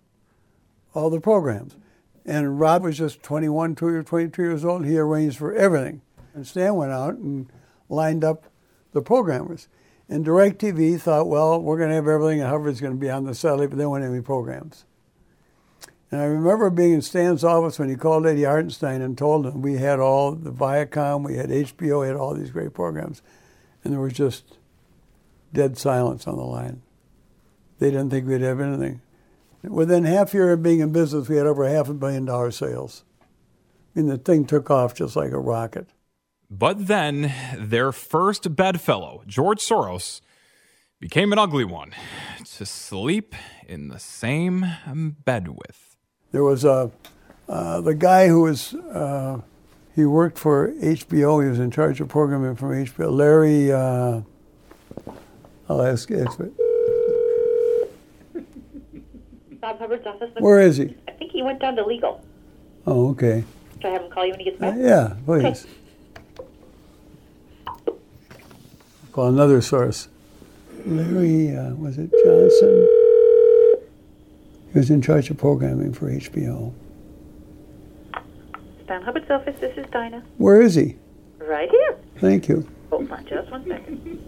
[0.93, 1.77] all the programs.
[2.25, 4.85] And Rob was just 21, 2 or 22 years old.
[4.85, 6.01] He arranged for everything.
[6.33, 7.49] And Stan went out and
[7.89, 8.45] lined up
[8.91, 9.69] the programmers.
[10.11, 13.23] And DirecTV thought, well, we're going to have everything, and Hubbard's going to be on
[13.23, 14.83] the satellite, but they won't have any programs.
[16.11, 19.61] And I remember being in Stan's office when he called Eddie Hartenstein and told him
[19.61, 23.21] we had all the Viacom, we had HBO, we had all these great programs.
[23.85, 24.57] And there was just
[25.53, 26.81] dead silence on the line.
[27.79, 28.99] They didn't think we'd have anything.
[29.63, 32.51] Within half a year of being in business, we had over half a billion dollar
[32.51, 33.05] sales.
[33.95, 35.87] I mean, the thing took off just like a rocket.
[36.53, 40.19] But then their first bedfellow, George Soros,
[40.99, 41.93] became an ugly one
[42.57, 43.33] to sleep
[43.67, 44.65] in the same
[45.23, 45.95] bed with.
[46.33, 46.91] There was a
[47.47, 49.39] uh, the guy who was uh,
[49.95, 51.41] he worked for HBO.
[51.41, 53.11] He was in charge of programming from HBO.
[53.11, 54.21] Larry, uh,
[55.69, 56.51] I'll ask expert.
[59.61, 60.31] Bob Hubbard's office.
[60.39, 60.95] Where is he?
[61.07, 62.23] I think he went down to legal.
[62.85, 63.43] Oh, okay.
[63.77, 64.75] Should I have him call you when he gets Uh, back?
[64.79, 65.65] yeah, please.
[69.11, 70.07] Call another source.
[70.85, 72.87] Larry, uh, was it Johnson?
[74.71, 76.73] He was in charge of programming for HBO.
[78.85, 79.59] Stan Hubbard's office.
[79.59, 80.23] This is Dinah.
[80.37, 80.95] Where is he?
[81.39, 81.97] Right here.
[82.19, 82.67] Thank you.
[82.89, 84.23] Hold on just one second.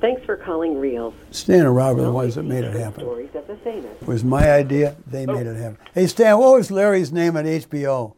[0.00, 1.14] Thanks for calling Reelz.
[1.32, 3.00] Stan and Rob are the ones that made it happen.
[3.00, 3.90] Stories of the famous.
[4.00, 4.94] It was my idea.
[5.06, 5.78] They made it happen.
[5.92, 8.14] Hey, Stan, what was Larry's name at HBO?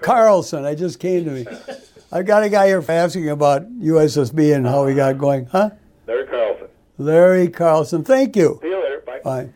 [0.00, 0.64] Carlson.
[0.64, 1.46] I just came to me.
[2.12, 5.46] I got a guy here asking about USSB and how we got going.
[5.46, 5.70] Huh?
[6.06, 6.68] Larry Carlson.
[6.98, 8.04] Larry Carlson.
[8.04, 8.58] Thank you.
[8.62, 9.02] See you later.
[9.06, 9.20] Bye.
[9.22, 9.48] Bye.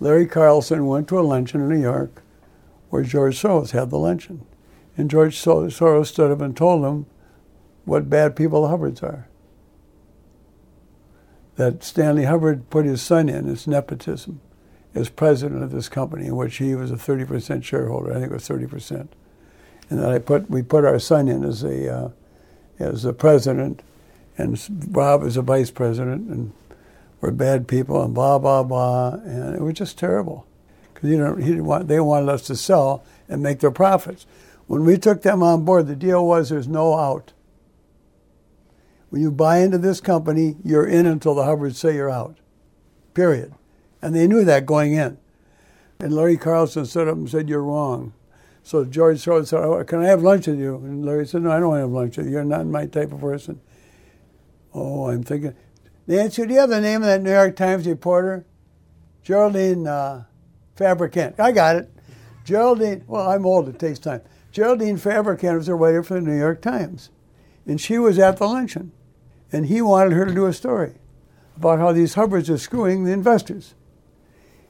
[0.00, 2.22] Larry Carlson went to a luncheon in New York
[2.88, 4.44] where George Soros had the luncheon.
[4.96, 7.06] And George So- Soros stood up and told him
[7.84, 9.28] what bad people the Hubbards are.
[11.56, 14.40] That Stanley Hubbard put his son in it's nepotism
[14.94, 18.10] as president of this company, in which he was a 30% shareholder.
[18.10, 19.08] I think it was 30%.
[19.90, 22.10] And that I put, we put our son in as a, uh,
[22.78, 23.82] as the president,
[24.38, 26.52] and Bob as a vice president, and
[27.20, 30.46] we're bad people, and blah blah blah, and it was just terrible.
[30.94, 34.26] Because you know, he didn't want, they wanted us to sell and make their profits.
[34.66, 37.32] When we took them on board, the deal was there's no out.
[39.10, 42.38] When you buy into this company, you're in until the Hubbards say you're out.
[43.12, 43.52] Period.
[44.00, 45.18] And they knew that going in.
[45.98, 48.12] And Larry Carlson stood up and said, You're wrong.
[48.62, 50.76] So George Soros said, "Oh, Can I have lunch with you?
[50.76, 52.32] And Larry said, No, I don't have lunch with you.
[52.32, 53.60] You're not my type of person.
[54.74, 55.54] Oh, I'm thinking.
[56.06, 58.44] Nancy, do you have the name of that New York Times reporter?
[59.22, 60.24] Geraldine uh,
[60.76, 61.38] Fabricant.
[61.38, 61.90] I got it.
[62.44, 64.22] Geraldine, well, I'm old, it takes time.
[64.50, 67.10] Geraldine Fabricant was a writer for the New York Times.
[67.66, 68.92] And she was at the luncheon.
[69.52, 70.94] And he wanted her to do a story
[71.56, 73.74] about how these Hubbards are screwing the investors.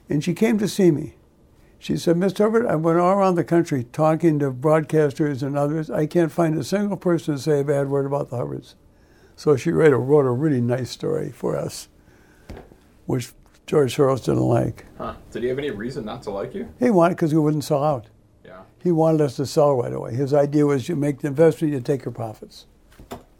[0.09, 1.14] And she came to see me.
[1.81, 2.40] She said, Mr.
[2.40, 5.90] Hubbard, I went all around the country talking to broadcasters and others.
[5.90, 8.75] I can't find a single person to say a bad word about the Hubbards.
[9.35, 11.88] So she wrote a, wrote a really nice story for us,
[13.07, 13.33] which
[13.66, 14.85] George Soros didn't like.
[14.99, 15.14] Huh.
[15.31, 16.69] Did he have any reason not to like you?
[16.79, 18.09] He wanted because we wouldn't sell out.
[18.45, 18.61] Yeah.
[18.83, 20.14] He wanted us to sell right away.
[20.14, 22.66] His idea was you make the investment, you take your profits.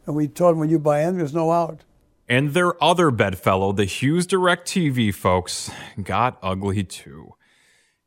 [0.07, 1.81] And we told him when you buy in, there's no out.
[2.27, 5.69] And their other bedfellow, the Hughes DirecTV folks,
[6.01, 7.35] got ugly too.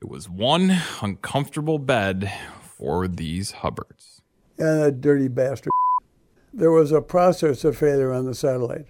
[0.05, 4.21] It was one uncomfortable bed for these Hubbards.
[4.59, 5.71] And a dirty bastard.
[6.53, 8.85] There was a processor failure on the satellite.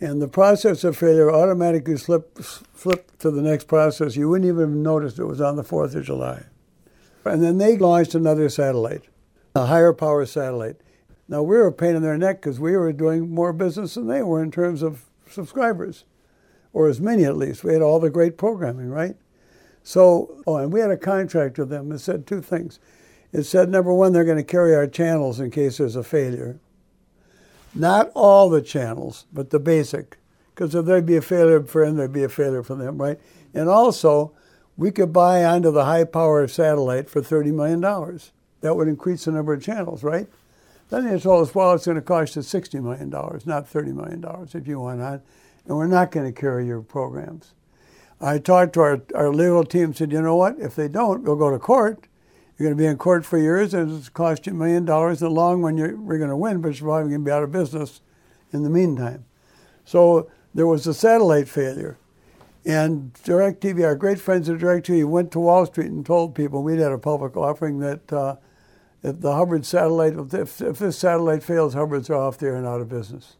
[0.00, 4.16] And the processor failure automatically slipped, flipped to the next process.
[4.16, 6.42] You wouldn't even have noticed it was on the 4th of July.
[7.24, 9.04] And then they launched another satellite,
[9.54, 10.78] a higher power satellite.
[11.28, 14.08] Now we were a pain in their neck because we were doing more business than
[14.08, 16.04] they were in terms of subscribers,
[16.72, 17.62] or as many at least.
[17.62, 19.14] We had all the great programming, right?
[19.84, 22.80] So, oh, and we had a contract with them that said two things.
[23.32, 26.58] It said, number one, they're going to carry our channels in case there's a failure.
[27.74, 30.16] Not all the channels, but the basic.
[30.54, 33.20] Because if there'd be a failure for them, there'd be a failure for them, right?
[33.52, 34.32] And also,
[34.76, 37.80] we could buy onto the high power satellite for $30 million.
[38.60, 40.28] That would increase the number of channels, right?
[40.88, 44.24] Then they told us, well, it's going to cost us $60 million, not $30 million
[44.54, 45.20] if you want on.
[45.66, 47.52] and we're not going to carry your programs.
[48.20, 50.58] I talked to our, our legal team and said, you know what?
[50.58, 52.06] If they don't, we'll go to court.
[52.56, 55.20] You're going to be in court for years, and it's cost you a million dollars.
[55.20, 57.32] In the long run, you're, we're going to win, but you're probably going to be
[57.32, 58.00] out of business
[58.52, 59.24] in the meantime.
[59.84, 61.98] So there was a satellite failure.
[62.64, 66.78] And DirecTV, our great friends at DirecTV, went to Wall Street and told people we'd
[66.78, 68.36] had a public offering that uh,
[69.02, 72.80] if the Hubbard satellite, if, if this satellite fails, Hubbards are off there and out
[72.80, 73.36] of business.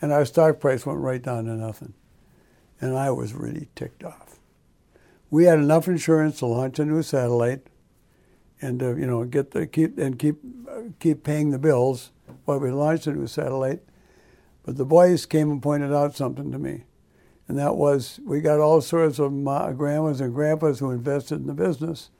[0.00, 1.94] And our stock price went right down to nothing.
[2.82, 4.40] And I was really ticked off.
[5.30, 7.68] We had enough insurance to launch a new satellite
[8.60, 10.36] and to, you know, get the keep and keep
[10.68, 12.10] uh, keep paying the bills
[12.44, 13.82] while we launched a new satellite.
[14.64, 16.84] But the boys came and pointed out something to me,
[17.48, 21.46] and that was we got all sorts of ma- grandmas and grandpas who invested in
[21.46, 22.10] the business,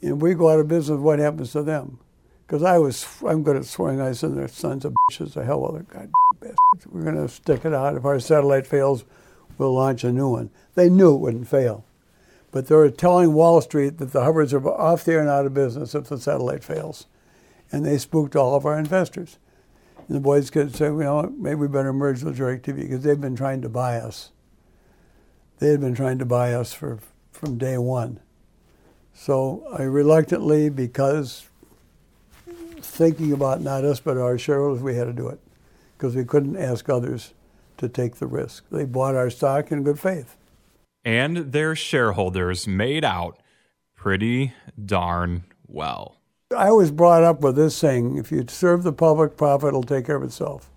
[0.00, 0.98] and we go out of business.
[0.98, 1.98] What happens to them?
[2.46, 4.00] Because I was I'm good at swearing.
[4.00, 5.34] I said they're sons of bitches.
[5.34, 6.10] The hell with it, god
[6.40, 6.86] bastards.
[6.86, 7.96] We're going to stick it out.
[7.96, 9.04] If our satellite fails,
[9.58, 10.50] we'll launch a new one.
[10.74, 11.84] They knew it wouldn't fail.
[12.50, 15.54] But they were telling Wall Street that the Hubbards are off there and out of
[15.54, 17.06] business if the satellite fails.
[17.72, 19.38] And they spooked all of our investors.
[20.06, 23.36] And the boys could say, well, maybe we better merge with DirecTV because they've been
[23.36, 24.30] trying to buy us.
[25.58, 26.98] They had been trying to buy us for,
[27.32, 28.20] from day one.
[29.14, 31.48] So I reluctantly, because
[32.80, 35.40] thinking about not us but our shareholders, we had to do it
[35.96, 37.32] because we couldn't ask others
[37.78, 38.64] to take the risk.
[38.70, 40.36] They bought our stock in good faith
[41.04, 43.38] and their shareholders made out
[43.94, 46.16] pretty darn well.
[46.56, 50.06] I was brought up with this saying if you serve the public, profit will take
[50.06, 50.70] care of itself.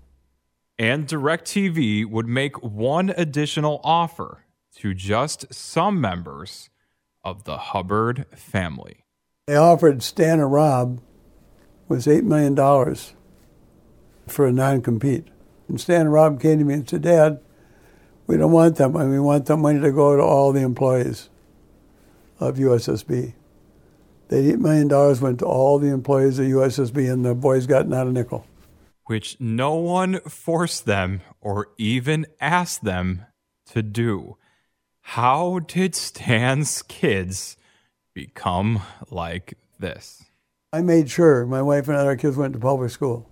[0.79, 4.43] And DirecTV would make one additional offer
[4.77, 6.69] to just some members
[7.23, 9.03] of the Hubbard family.
[9.47, 11.01] They offered Stan and Rob
[11.87, 12.55] was $8 million
[14.27, 15.27] for a non compete.
[15.67, 17.39] And Stan and Rob came to me and said, Dad,
[18.25, 19.09] we don't want that money.
[19.09, 21.29] We want that money to go to all the employees
[22.39, 23.33] of USSB.
[24.29, 28.07] That $8 million went to all the employees of USSB, and the boys got not
[28.07, 28.45] a nickel.
[29.05, 33.25] Which no one forced them or even asked them
[33.67, 34.37] to do.
[35.01, 37.55] How did Stan's kids
[38.13, 40.25] become like this?
[40.73, 43.29] I made sure my wife and our kids went to public school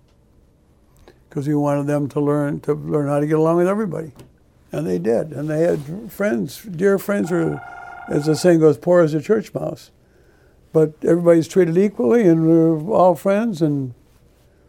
[1.36, 4.10] because he wanted them to learn to learn how to get along with everybody.
[4.72, 5.32] And they did.
[5.32, 7.60] And they had friends, dear friends, were,
[8.08, 9.90] as the saying goes, poor as a church mouse.
[10.72, 13.92] But everybody's treated equally, and we're all friends, and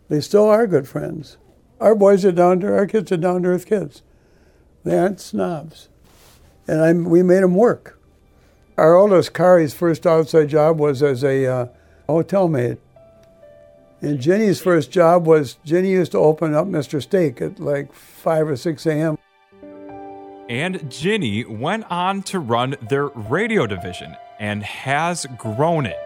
[0.09, 1.37] they still are good friends.
[1.79, 4.01] Our boys are down to, our kids are down to earth kids.
[4.83, 5.87] They aren't snobs.
[6.67, 7.97] And I, we made them work.
[8.75, 11.67] Our oldest, Kari's first outside job was as a uh,
[12.07, 12.77] hotel maid.
[14.01, 17.01] And Jenny's first job was Jenny used to open up Mr.
[17.01, 19.17] Steak at like 5 or 6 a.m
[20.49, 25.99] and Ginny went on to run their radio division and has grown it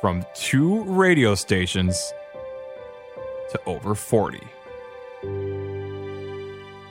[0.00, 2.12] from two radio stations
[3.50, 4.40] to over 40.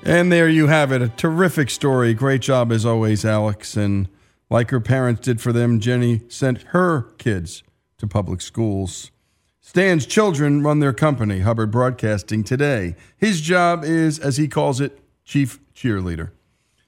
[0.03, 1.01] And there you have it.
[1.01, 2.13] A terrific story.
[2.13, 3.75] Great job as always, Alex.
[3.75, 4.07] And
[4.49, 7.63] like her parents did for them, Jenny sent her kids
[7.97, 9.11] to public schools.
[9.69, 12.95] Stan's children run their company, Hubbard Broadcasting, today.
[13.17, 16.31] His job is, as he calls it, chief cheerleader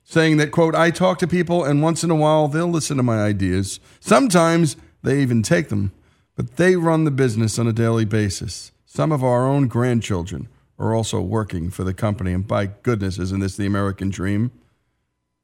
[0.04, 3.04] saying that, quote, I talk to people and once in a while they'll listen to
[3.04, 3.80] my ideas.
[4.00, 5.92] Sometimes they even take them,
[6.36, 8.72] but they run the business on a daily basis.
[8.84, 10.48] Some of our own grandchildren
[10.80, 12.34] are also working for the company.
[12.34, 14.50] And by goodness, isn't this the American dream?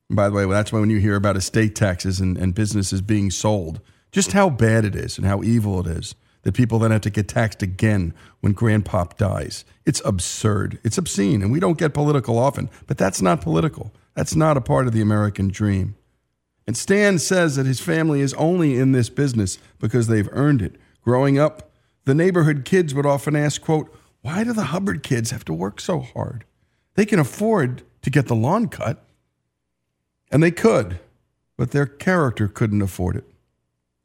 [0.10, 3.02] And by the way, that's why when you hear about estate taxes and, and businesses
[3.02, 3.80] being sold,
[4.12, 6.16] just how bad it is and how evil it is
[6.48, 9.66] that people then have to get taxed again when grandpop dies.
[9.86, 10.80] It's absurd.
[10.82, 11.42] It's obscene.
[11.42, 13.92] And we don't get political often, but that's not political.
[14.14, 15.98] That's not a part of the American dream.
[16.66, 20.78] And Stan says that his family is only in this business because they've earned it.
[21.02, 21.70] Growing up,
[22.06, 25.82] the neighborhood kids would often ask, quote, why do the Hubbard kids have to work
[25.82, 26.46] so hard?
[26.94, 29.04] They can afford to get the lawn cut.
[30.32, 31.02] And they could,
[31.58, 33.26] but their character couldn't afford it.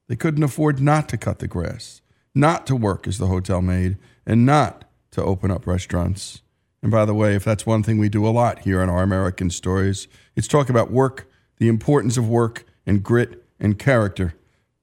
[0.08, 2.01] They couldn't afford not to cut the grass,
[2.34, 6.42] not to work as the hotel maid, and not to open up restaurants.
[6.82, 9.02] And by the way, if that's one thing we do a lot here in our
[9.02, 14.34] American stories, it's talk about work, the importance of work, and grit and character,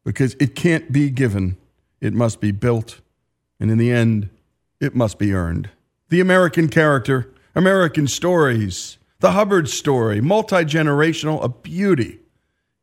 [0.06, 1.58] because it can't be given,
[2.00, 3.02] it must be built,
[3.60, 4.30] and in the end,
[4.80, 5.70] it must be earned.
[6.08, 12.20] The American character, American stories, the Hubbard story, multi generational, a beauty.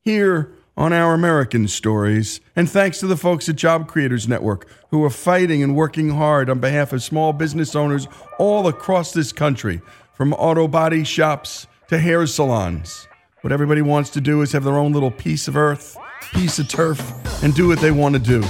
[0.01, 5.03] Here on Our American Stories, and thanks to the folks at Job Creators Network who
[5.05, 8.07] are fighting and working hard on behalf of small business owners
[8.39, 9.81] all across this country,
[10.13, 13.09] from auto body shops to hair salons.
[13.41, 15.97] What everybody wants to do is have their own little piece of earth,
[16.33, 17.01] piece of turf,
[17.43, 18.43] and do what they want to do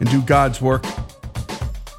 [0.00, 0.84] and do God's work.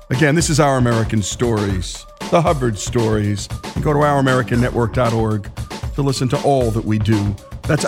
[0.10, 3.48] Again, this is Our American Stories, the Hubbard Stories.
[3.76, 5.56] And go to ouramericannetwork.org
[5.96, 7.36] to listen to all that we do.
[7.64, 7.86] That's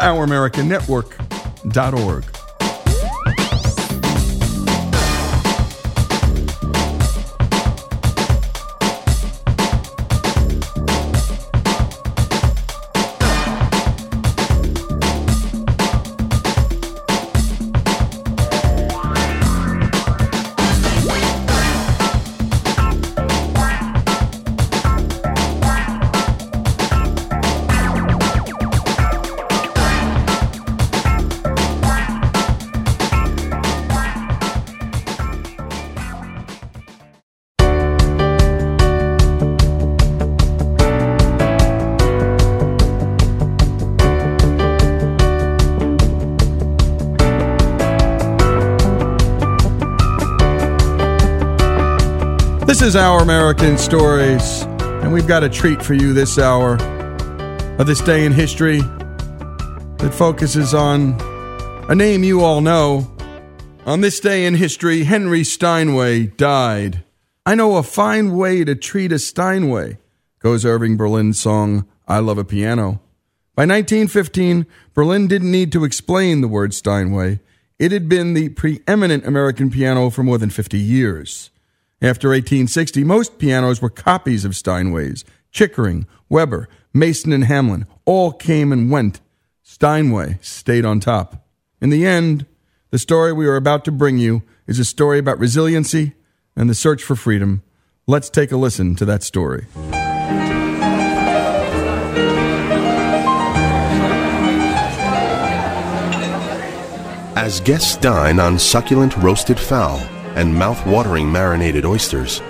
[1.66, 2.39] ouramericannetwork.org.
[52.80, 56.75] This is Our American Stories, and we've got a treat for you this hour
[57.77, 61.19] of this day in history that focuses on
[61.89, 63.13] a name you all know.
[63.86, 67.03] On this day in history, Henry Steinway died.
[67.45, 69.97] I know a fine way to treat a Steinway,
[70.39, 73.01] goes Irving Berlin's song, I Love a Piano.
[73.55, 77.41] By 1915, Berlin didn't need to explain the word Steinway.
[77.77, 81.49] It had been the preeminent American piano for more than 50 years.
[82.02, 85.26] After 1860, most pianos were copies of Steinway's.
[85.52, 89.20] Chickering, Weber, Mason, and Hamlin all came and went.
[89.64, 91.45] Steinway stayed on top.
[91.82, 92.45] In the end,
[92.91, 96.14] the story we are about to bring you is a story about resiliency
[96.56, 97.64] and the search for freedom.
[98.08, 99.66] Let's take a listen to that story.
[107.36, 110.00] As guests dine on succulent roasted fowl
[110.36, 112.41] and mouth-watering marinated oysters,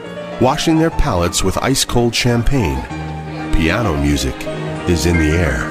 [0.41, 2.81] washing their palates with ice-cold champagne,
[3.53, 4.35] piano music
[4.89, 5.69] is in the air.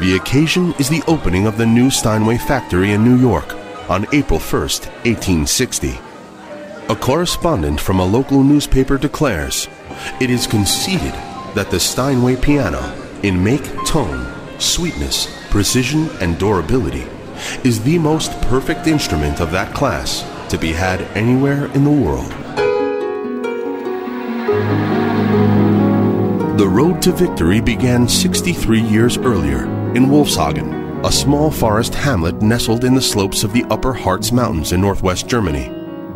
[0.00, 3.54] The occasion is the opening of the new Steinway factory in New York
[3.88, 5.98] on April 1st, 1860.
[6.88, 9.68] A correspondent from a local newspaper declares
[10.20, 11.12] it is conceded
[11.54, 12.80] that the Steinway piano,
[13.22, 14.26] in make, tone,
[14.58, 17.06] sweetness, precision, and durability,
[17.64, 22.30] is the most perfect instrument of that class to be had anywhere in the world.
[26.58, 29.64] The road to victory began 63 years earlier
[29.94, 34.72] in Wolfshagen, a small forest hamlet nestled in the slopes of the Upper Harz Mountains
[34.72, 35.66] in northwest Germany,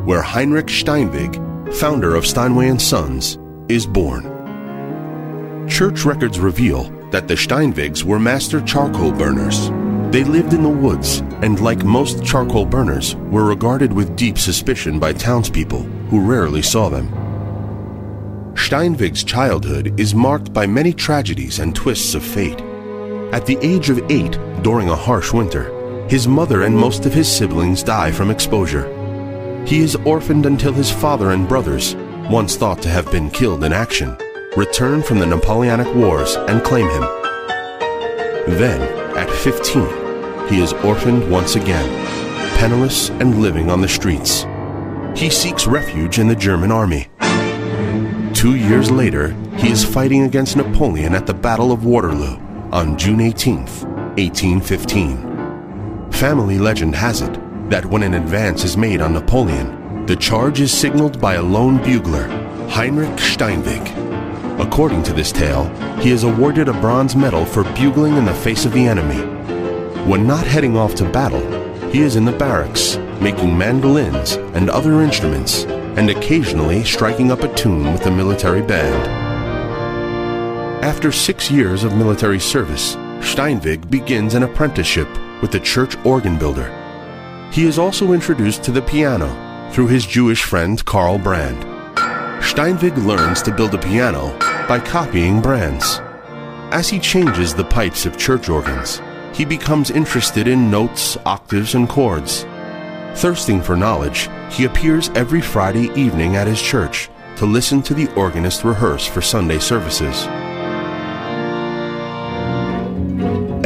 [0.05, 3.39] where Heinrich Steinweg, founder of Steinway and Sons,
[3.69, 5.67] is born.
[5.69, 9.71] Church records reveal that the Steinwegs were master charcoal burners.
[10.11, 14.99] They lived in the woods and, like most charcoal burners, were regarded with deep suspicion
[14.99, 17.13] by townspeople who rarely saw them.
[18.55, 22.61] Steinweg's childhood is marked by many tragedies and twists of fate.
[23.33, 25.73] At the age of eight, during a harsh winter,
[26.09, 28.87] his mother and most of his siblings die from exposure.
[29.67, 31.97] He is orphaned until his father and brothers,
[32.31, 34.17] once thought to have been killed in action,
[34.57, 37.03] return from the Napoleonic Wars and claim him.
[38.57, 41.89] Then, at 15, he is orphaned once again,
[42.59, 44.45] penniless and living on the streets.
[45.17, 47.09] He seeks refuge in the German army.
[48.35, 52.37] Two years later, he is fighting against Napoleon at the Battle of Waterloo
[52.71, 56.13] on June 18, 1815.
[56.13, 57.33] Family legend has it
[57.71, 61.83] that when an advance is made on Napoleon, the charge is signaled by a lone
[61.83, 62.29] bugler,
[62.69, 63.96] Heinrich Steinweg.
[64.59, 65.67] According to this tale,
[66.01, 69.21] he is awarded a bronze medal for bugling in the face of the enemy.
[70.11, 71.45] When not heading off to battle,
[71.91, 77.55] he is in the barracks, making mandolins and other instruments, and occasionally striking up a
[77.55, 79.07] tune with the military band.
[80.83, 85.09] After six years of military service, Steinweg begins an apprenticeship
[85.43, 86.73] with the church organ builder.
[87.53, 91.76] He is also introduced to the piano through his Jewish friend Karl Brand.
[92.47, 94.29] Steinweg learns to build a piano
[94.69, 95.99] by copying Brand's.
[96.71, 99.03] As he changes the pipes of church organs,
[99.35, 102.47] he becomes interested in notes, octaves, and chords.
[103.17, 108.11] Thirsting for knowledge, he appears every Friday evening at his church to listen to the
[108.15, 110.27] organist rehearse for Sunday services.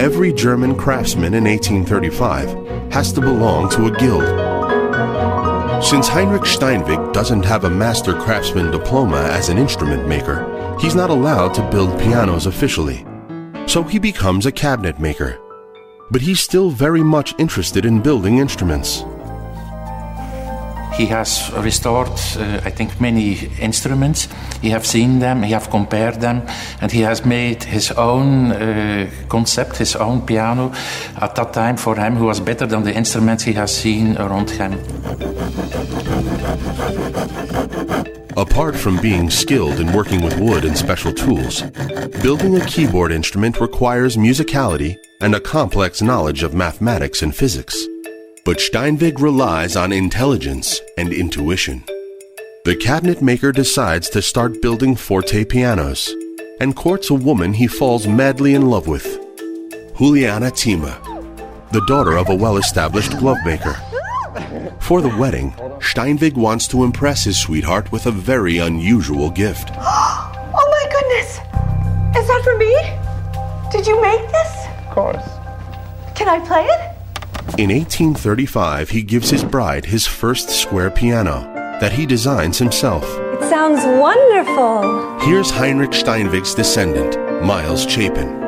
[0.01, 4.50] Every German craftsman in 1835 has to belong to a guild.
[5.83, 11.09] Since Heinrich Steinweg doesn't have a master craftsman diploma as an instrument maker, he's not
[11.09, 13.07] allowed to build pianos officially,
[13.67, 15.41] so he becomes a cabinet maker.
[16.11, 19.05] But he's still very much interested in building instruments.
[21.01, 24.29] He has restored, uh, I think, many instruments.
[24.61, 26.43] He have seen them, he have compared them,
[26.83, 30.75] and he has made his own uh, concept, his own piano.
[31.17, 34.51] At that time, for him, who was better than the instruments he has seen around
[34.51, 34.75] him.
[38.37, 41.63] Apart from being skilled in working with wood and special tools,
[42.23, 47.87] building a keyboard instrument requires musicality and a complex knowledge of mathematics and physics.
[48.45, 51.85] But Steinweg relies on intelligence and intuition.
[52.65, 56.15] The cabinet maker decides to start building forte pianos
[56.59, 59.05] and courts a woman he falls madly in love with,
[59.99, 60.95] Juliana Tima,
[61.71, 63.75] the daughter of a well established glove maker.
[64.81, 69.71] For the wedding, Steinweg wants to impress his sweetheart with a very unusual gift.
[70.53, 71.39] Oh my goodness!
[72.17, 72.75] Is that for me?
[73.71, 74.67] Did you make this?
[74.81, 75.25] Of course.
[76.17, 77.00] Can I play it?
[77.59, 81.43] In 1835, he gives his bride his first square piano
[81.81, 83.05] that he designs himself.
[83.05, 85.19] It sounds wonderful.
[85.21, 88.39] Here's Heinrich Steinweg's descendant, Miles Chapin.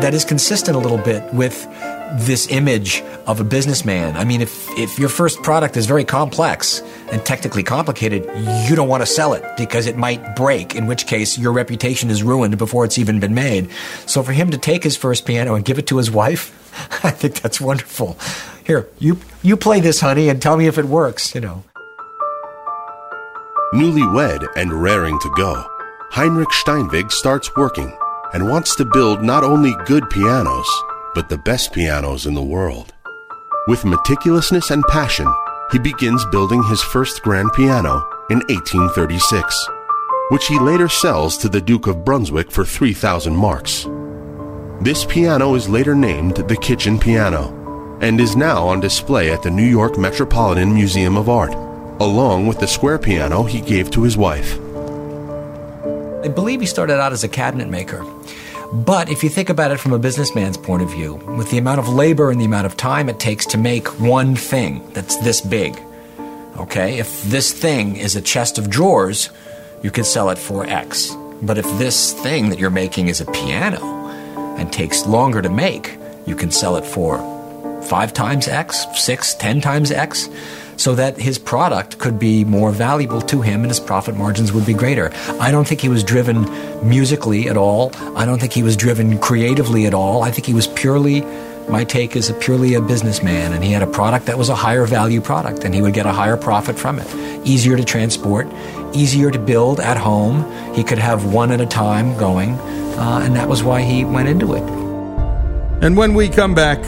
[0.00, 1.66] That is consistent a little bit with
[2.18, 4.16] this image of a businessman.
[4.16, 8.24] I mean, if, if your first product is very complex and technically complicated,
[8.68, 12.10] you don't want to sell it because it might break, in which case your reputation
[12.10, 13.70] is ruined before it's even been made.
[14.06, 16.56] So for him to take his first piano and give it to his wife,
[17.02, 18.16] I think that's wonderful.
[18.64, 21.64] Here, you, you play this, honey, and tell me if it works, you know.
[23.74, 25.64] Newlywed and raring to go,
[26.10, 27.96] Heinrich Steinweg starts working
[28.32, 30.68] and wants to build not only good pianos,
[31.14, 32.92] but the best pianos in the world.
[33.66, 35.32] With meticulousness and passion,
[35.70, 39.68] he begins building his first grand piano in 1836,
[40.30, 43.86] which he later sells to the Duke of Brunswick for 3,000 marks.
[44.82, 49.50] This piano is later named the kitchen piano and is now on display at the
[49.50, 51.52] New York Metropolitan Museum of Art,
[52.00, 54.54] along with the square piano he gave to his wife.
[56.24, 58.02] I believe he started out as a cabinet maker.
[58.72, 61.80] But if you think about it from a businessman's point of view, with the amount
[61.80, 65.42] of labor and the amount of time it takes to make one thing that's this
[65.42, 65.78] big,
[66.56, 69.28] okay, if this thing is a chest of drawers,
[69.82, 71.14] you could sell it for X.
[71.42, 73.99] But if this thing that you're making is a piano
[74.58, 77.18] and takes longer to make, you can sell it for
[77.82, 80.28] five times X, six, ten times X
[80.76, 84.64] so that his product could be more valuable to him and his profit margins would
[84.64, 85.12] be greater.
[85.38, 86.44] I don't think he was driven
[86.88, 87.92] musically at all.
[88.16, 90.22] I don't think he was driven creatively at all.
[90.22, 91.20] I think he was purely,
[91.68, 94.54] my take is a purely a businessman and he had a product that was a
[94.54, 97.14] higher value product and he would get a higher profit from it.
[97.46, 98.48] Easier to transport,
[98.94, 100.50] easier to build at home.
[100.74, 102.56] He could have one at a time going,
[102.98, 104.62] uh, and that was why he went into it.
[105.82, 106.78] And when we come back,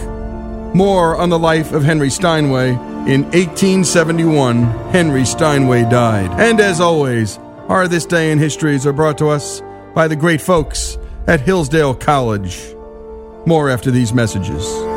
[0.75, 2.71] more on the life of Henry Steinway.
[2.71, 6.31] In 1871, Henry Steinway died.
[6.41, 7.39] And as always,
[7.69, 9.61] our This Day in Histories are brought to us
[9.95, 12.75] by the great folks at Hillsdale College.
[13.45, 14.92] More after these messages.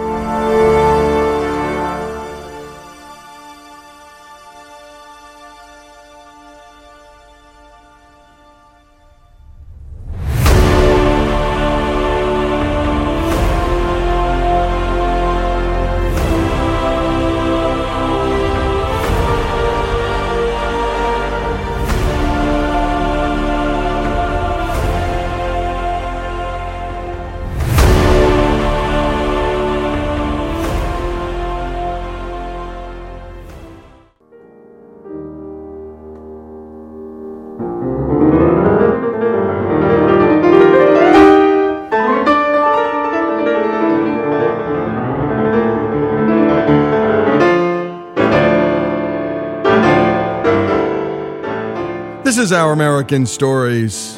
[52.45, 54.17] Is Our American Stories,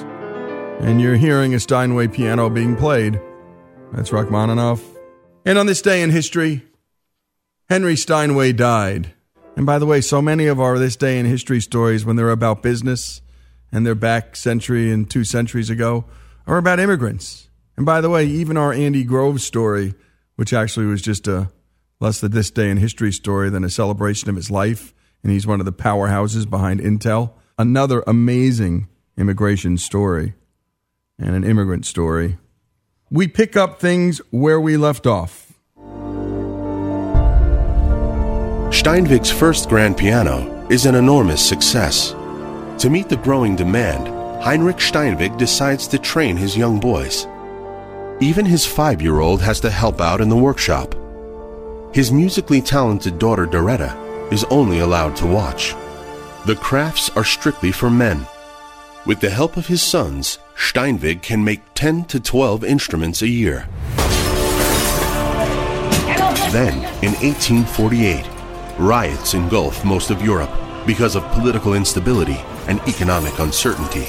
[0.81, 3.21] and you're hearing a Steinway piano being played.
[3.93, 4.83] That's Rachmaninoff.
[5.45, 6.63] And on this day in history,
[7.69, 9.13] Henry Steinway died.
[9.55, 12.29] And by the way, so many of our This Day in History stories, when they're
[12.29, 13.21] about business
[13.71, 16.03] and they're back century and two centuries ago,
[16.45, 17.47] are about immigrants.
[17.77, 19.93] And by the way, even our Andy Grove story,
[20.35, 21.49] which actually was just a
[22.01, 25.47] less the This Day in History story than a celebration of his life, and he's
[25.47, 28.87] one of the powerhouses behind Intel another amazing
[29.17, 30.35] immigration story
[31.17, 32.37] and an immigrant story.
[33.09, 35.53] We pick up things where we left off.
[38.69, 42.11] Steinweg's first grand piano is an enormous success.
[42.79, 44.07] To meet the growing demand,
[44.43, 47.25] Heinrich Steinweg decides to train his young boys.
[48.19, 50.93] Even his five year old has to help out in the workshop.
[51.91, 55.73] His musically talented daughter Doretta is only allowed to watch.
[56.47, 58.25] The crafts are strictly for men.
[59.05, 63.67] With the help of his sons, Steinweg can make 10 to 12 instruments a year.
[66.53, 68.25] Then, in 1848,
[68.79, 70.49] riots engulf most of Europe
[70.85, 72.39] because of political instability
[72.69, 74.05] and economic uncertainty,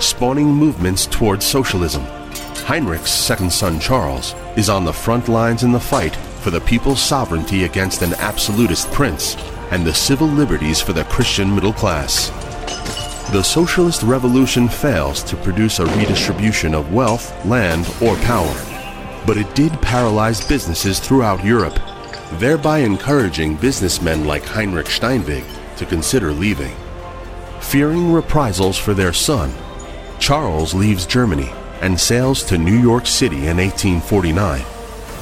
[0.00, 2.02] spawning movements towards socialism.
[2.64, 7.02] Heinrich's second son Charles is on the front lines in the fight for the people's
[7.02, 9.36] sovereignty against an absolutist prince
[9.70, 12.30] and the civil liberties for the Christian middle class.
[13.32, 18.54] The socialist revolution fails to produce a redistribution of wealth, land, or power,
[19.26, 21.78] but it did paralyze businesses throughout Europe,
[22.34, 25.44] thereby encouraging businessmen like Heinrich Steinweg
[25.76, 26.76] to consider leaving.
[27.60, 29.52] Fearing reprisals for their son,
[30.20, 31.50] Charles leaves Germany
[31.80, 34.60] and sails to New York City in 1849,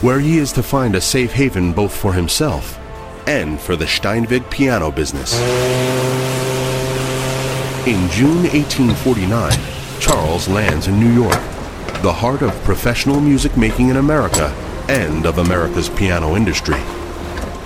[0.03, 2.79] where he is to find a safe haven both for himself
[3.27, 5.39] and for the Steinweg piano business.
[7.87, 9.53] In June 1849,
[10.01, 11.41] Charles lands in New York,
[12.03, 14.49] the heart of professional music making in America
[14.89, 16.79] and of America's piano industry.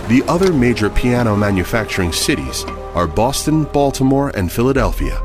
[0.08, 5.20] The other major piano manufacturing cities are Boston, Baltimore, and Philadelphia,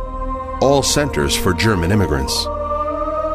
[0.61, 2.45] all centers for German immigrants.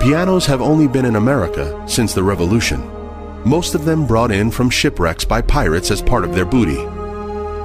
[0.00, 2.82] Pianos have only been in America since the Revolution,
[3.46, 6.74] most of them brought in from shipwrecks by pirates as part of their booty.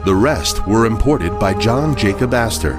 [0.06, 2.74] The rest were imported by John Jacob Astor,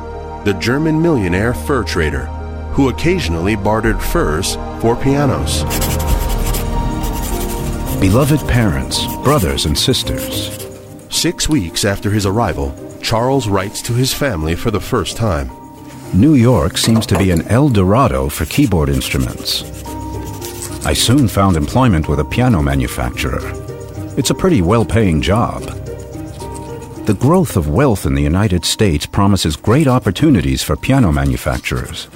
[0.45, 2.27] the German millionaire fur trader,
[2.75, 5.65] who occasionally bartered furs for pianos.
[8.01, 10.59] Beloved parents, brothers, and sisters.
[11.11, 12.73] Six weeks after his arrival,
[13.03, 15.51] Charles writes to his family for the first time.
[16.15, 19.63] New York seems to be an El Dorado for keyboard instruments.
[20.85, 23.53] I soon found employment with a piano manufacturer.
[24.17, 25.63] It's a pretty well paying job.
[27.07, 32.09] The growth of wealth in the United States promises great opportunities for piano manufacturers.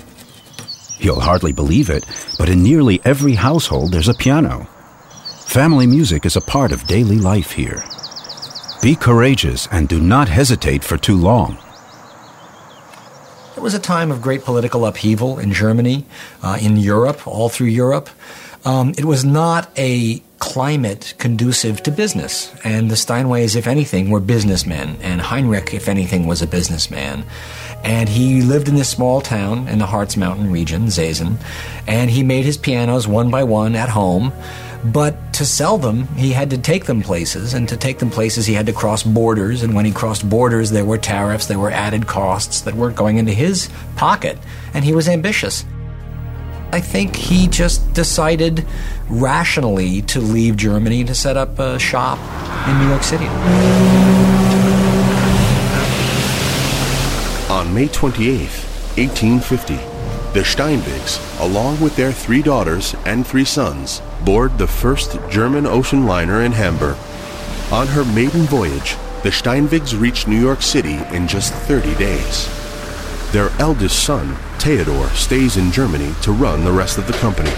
[0.98, 2.04] You'll hardly believe it,
[2.38, 4.64] but in nearly every household there's a piano.
[5.44, 7.84] Family music is a part of daily life here.
[8.82, 11.56] Be courageous and do not hesitate for too long.
[13.56, 16.04] It was a time of great political upheaval in Germany,
[16.42, 18.10] uh, in Europe, all through Europe.
[18.66, 22.52] Um, it was not a climate conducive to business.
[22.64, 24.96] And the Steinways, if anything, were businessmen.
[25.02, 27.24] And Heinrich, if anything, was a businessman.
[27.84, 31.36] And he lived in this small town in the Harz Mountain region, Seesen.
[31.86, 34.32] And he made his pianos one by one at home.
[34.84, 38.46] But to sell them, he had to take them places, and to take them places,
[38.46, 39.62] he had to cross borders.
[39.62, 43.16] And when he crossed borders, there were tariffs, there were added costs that weren't going
[43.16, 44.38] into his pocket,
[44.74, 45.64] and he was ambitious.
[46.72, 48.66] I think he just decided
[49.08, 52.18] rationally to leave Germany to set up a shop
[52.68, 53.26] in New York City.
[57.48, 58.40] On May 28,
[58.96, 59.74] 1850,
[60.34, 66.04] the Steinwegs, along with their three daughters and three sons, board the first German ocean
[66.04, 66.96] liner in Hamburg.
[67.70, 72.65] On her maiden voyage, the Steinwegs reached New York City in just 30 days.
[73.36, 77.50] Their eldest son, Theodore, stays in Germany to run the rest of the company.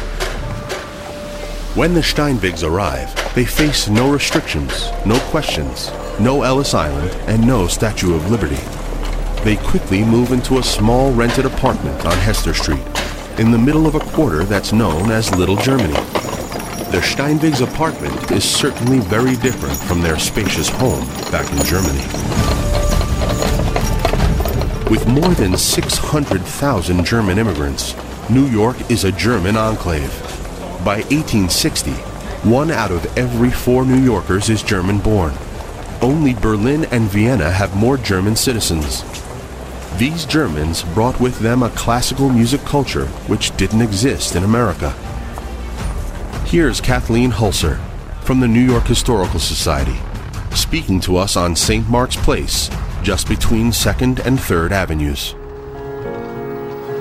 [1.78, 7.68] When the Steinwegs arrive, they face no restrictions, no questions, no Ellis Island, and no
[7.68, 8.58] Statue of Liberty.
[9.44, 12.84] They quickly move into a small rented apartment on Hester Street,
[13.38, 15.94] in the middle of a quarter that's known as Little Germany.
[16.90, 22.67] The Steinwegs' apartment is certainly very different from their spacious home back in Germany.
[24.90, 27.94] With more than 600,000 German immigrants,
[28.30, 30.10] New York is a German enclave.
[30.82, 31.92] By 1860,
[32.48, 35.34] one out of every four New Yorkers is German born.
[36.00, 39.04] Only Berlin and Vienna have more German citizens.
[39.98, 44.92] These Germans brought with them a classical music culture which didn't exist in America.
[46.46, 47.78] Here's Kathleen Hulser
[48.22, 49.98] from the New York Historical Society,
[50.54, 51.86] speaking to us on St.
[51.90, 52.70] Mark's Place,
[53.08, 55.34] just between 2nd and 3rd Avenues.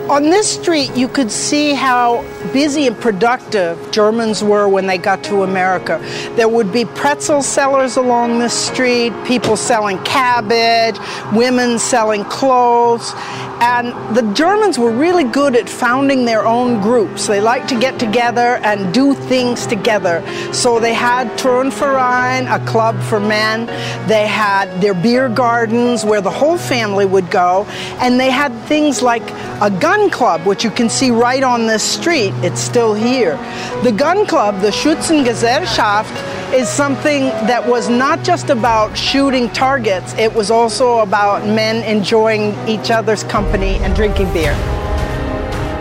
[0.09, 5.21] On this street, you could see how busy and productive Germans were when they got
[5.25, 5.99] to America.
[6.37, 10.97] There would be pretzel sellers along the street, people selling cabbage,
[11.33, 13.11] women selling clothes.
[13.59, 17.25] And the Germans were really good at founding their own groups.
[17.25, 20.23] They liked to get together and do things together.
[20.53, 23.65] So they had Turnverein, a club for men.
[24.07, 27.65] They had their beer gardens where the whole family would go.
[27.99, 29.27] And they had things like
[29.61, 32.33] a gun club, which you can see right on this street.
[32.43, 33.37] It's still here.
[33.83, 40.33] The gun club, the Schützengesellschaft, is something that was not just about shooting targets, it
[40.33, 44.53] was also about men enjoying each other's company and drinking beer.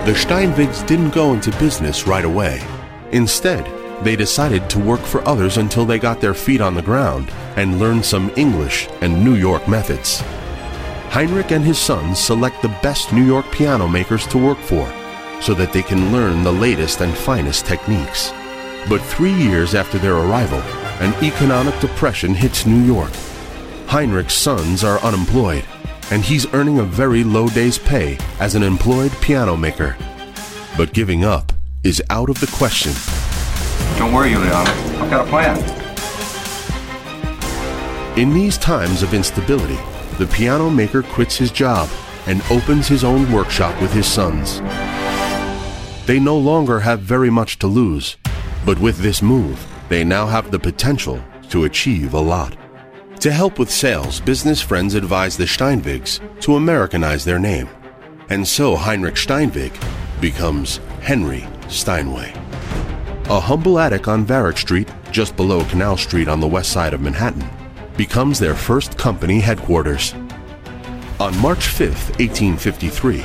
[0.05, 2.63] The Steinwegs didn't go into business right away.
[3.13, 3.65] Instead,
[4.05, 7.79] they decided to work for others until they got their feet on the ground and
[7.79, 10.21] learned some English and New York methods.
[11.11, 14.87] Heinrich and his sons select the best New York piano makers to work for
[15.41, 18.33] so that they can learn the latest and finest techniques.
[18.89, 20.61] But three years after their arrival,
[21.01, 23.11] an economic depression hits New York.
[23.89, 25.65] Heinrich's sons are unemployed,
[26.13, 29.97] and he's earning a very low day's pay as an employed piano maker.
[30.77, 32.93] But giving up is out of the question.
[33.99, 34.71] Don't worry, Juliana.
[35.01, 35.59] I've got a plan.
[38.17, 39.79] In these times of instability,
[40.19, 41.89] the piano maker quits his job
[42.27, 44.61] and opens his own workshop with his sons.
[46.07, 48.17] They no longer have very much to lose,
[48.67, 52.57] but with this move, they now have the potential to achieve a lot.
[53.21, 57.69] To help with sales, business friends advise the Steinwegs to Americanize their name.
[58.29, 59.73] And so Heinrich Steinweg
[60.21, 62.35] becomes Henry Steinway.
[63.27, 67.01] A humble attic on Varick Street, just below Canal Street on the west side of
[67.01, 67.49] Manhattan,
[67.97, 70.13] becomes their first company headquarters.
[71.21, 73.25] On March 5, 1853,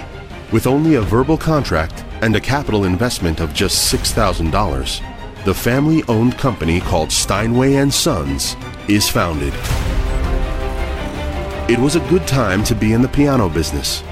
[0.52, 5.11] with only a verbal contract and a capital investment of just $6,000,
[5.46, 8.56] the family-owned company called Steinway Sons
[8.88, 9.54] is founded.
[11.68, 14.04] It was a good time to be in the piano business.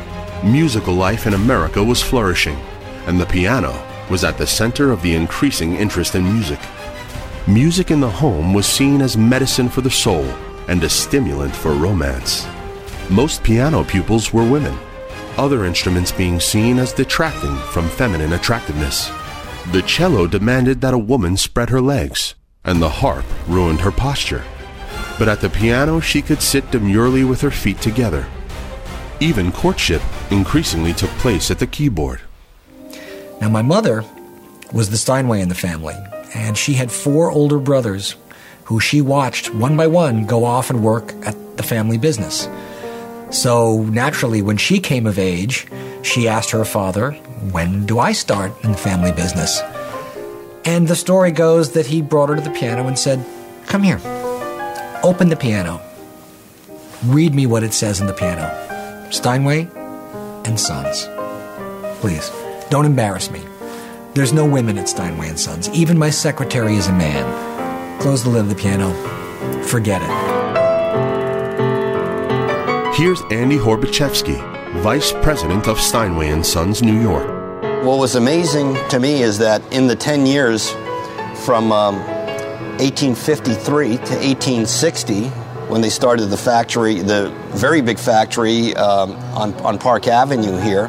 [0.44, 2.58] Musical life in America was flourishing,
[3.06, 6.60] and the piano was at the center of the increasing interest in music.
[7.48, 10.26] Music in the home was seen as medicine for the soul
[10.68, 12.48] and a stimulant for romance.
[13.08, 14.76] Most piano pupils were women,
[15.38, 19.12] other instruments being seen as detracting from feminine attractiveness.
[19.72, 22.34] The cello demanded that a woman spread her legs,
[22.66, 24.44] and the harp ruined her posture.
[25.20, 28.26] But at the piano, she could sit demurely with her feet together.
[29.20, 30.02] Even courtship
[30.32, 32.22] increasingly took place at the keyboard.
[33.42, 34.04] Now, my mother
[34.74, 35.96] was the Steinway in the family,
[36.34, 38.16] and she had four older brothers
[38.64, 42.50] who she watched one by one go off and work at the family business.
[43.30, 45.68] So, naturally, when she came of age,
[46.02, 47.16] she asked her father,
[47.52, 49.62] When do I start in the family business?
[50.66, 53.26] And the story goes that he brought her to the piano and said,
[53.66, 54.00] Come here,
[55.04, 55.82] open the piano.
[57.06, 59.10] Read me what it says in the piano.
[59.12, 59.70] Steinway
[60.46, 61.08] and Sons.
[62.02, 62.30] Please,
[62.70, 63.42] don't embarrass me.
[64.14, 65.70] There's no women at Steinway and Sons.
[65.70, 68.02] Even my secretary is a man.
[68.02, 68.92] Close the lid of the piano.
[69.64, 70.40] Forget it.
[72.96, 74.38] Here's Andy Horbachevsky,
[74.78, 77.28] Vice President of Steinway and Sons, New York.
[77.84, 80.70] What was amazing to me is that in the 10 years
[81.44, 81.96] from um,
[82.78, 85.24] 1853 to 1860,
[85.70, 90.88] when they started the factory, the very big factory um, on, on Park Avenue here,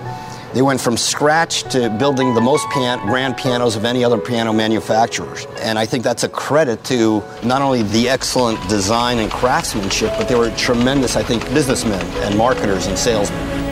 [0.52, 5.46] they went from scratch to building the most grand pianos of any other piano manufacturers.
[5.60, 10.28] And I think that's a credit to not only the excellent design and craftsmanship, but
[10.28, 13.69] they were tremendous, I think, businessmen and marketers and salesmen.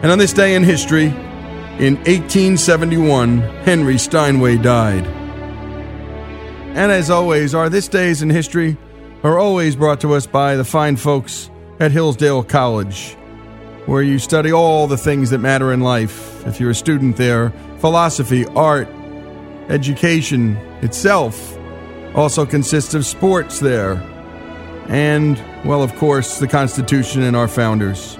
[0.00, 5.04] And on this day in history, in 1871, Henry Steinway died.
[6.76, 8.76] And as always, our This Days in History
[9.24, 13.14] are always brought to us by the fine folks at Hillsdale College,
[13.86, 16.46] where you study all the things that matter in life.
[16.46, 18.88] If you're a student there, philosophy, art,
[19.68, 21.58] education itself
[22.14, 23.94] also consists of sports there.
[24.86, 28.16] And, well, of course, the Constitution and our founders.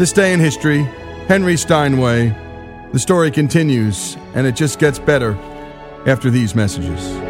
[0.00, 0.84] This day in history,
[1.28, 2.34] Henry Steinway.
[2.90, 5.34] The story continues, and it just gets better
[6.06, 7.29] after these messages.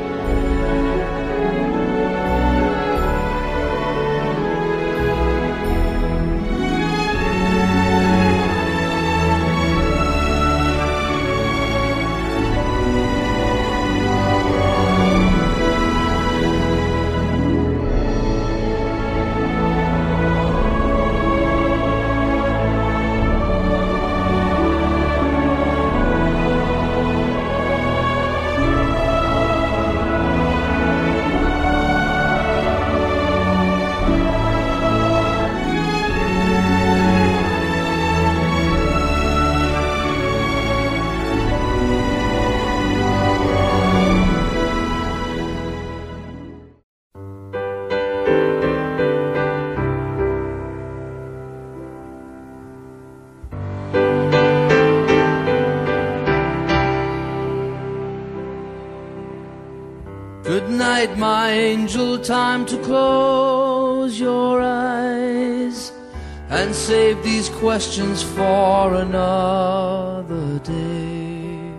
[67.81, 71.72] Questions for another day.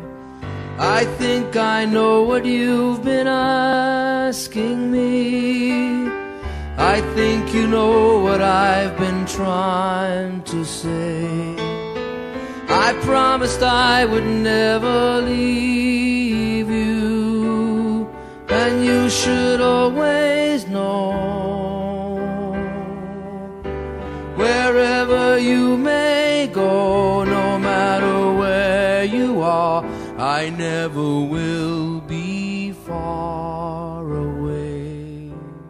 [0.80, 6.08] I think I know what you've been asking me.
[6.93, 11.56] I think you know what I've been trying to say.
[12.68, 14.91] I promised I would never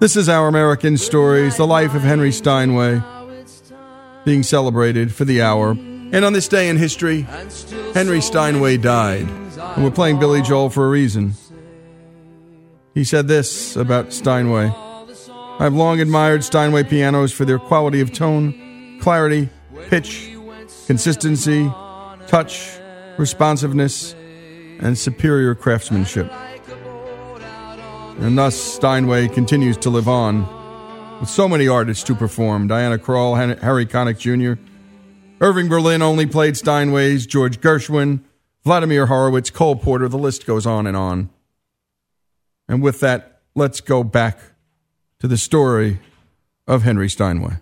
[0.01, 3.03] This is Our American Stories, the life of Henry Steinway,
[4.25, 5.73] being celebrated for the hour.
[5.73, 7.27] And on this day in history,
[7.93, 9.29] Henry Steinway died.
[9.59, 11.35] And we're playing Billy Joel for a reason.
[12.95, 14.73] He said this about Steinway
[15.59, 19.49] I've long admired Steinway pianos for their quality of tone, clarity,
[19.87, 20.31] pitch,
[20.87, 21.71] consistency,
[22.25, 22.75] touch,
[23.19, 24.15] responsiveness,
[24.79, 26.33] and superior craftsmanship.
[28.19, 30.47] And thus, Steinway continues to live on
[31.19, 34.61] with so many artists to perform Diana Krall, Harry Connick Jr.,
[35.41, 38.21] Irving Berlin only played Steinways, George Gershwin,
[38.63, 41.31] Vladimir Horowitz, Cole Porter, the list goes on and on.
[42.67, 44.37] And with that, let's go back
[45.19, 45.99] to the story
[46.67, 47.55] of Henry Steinway.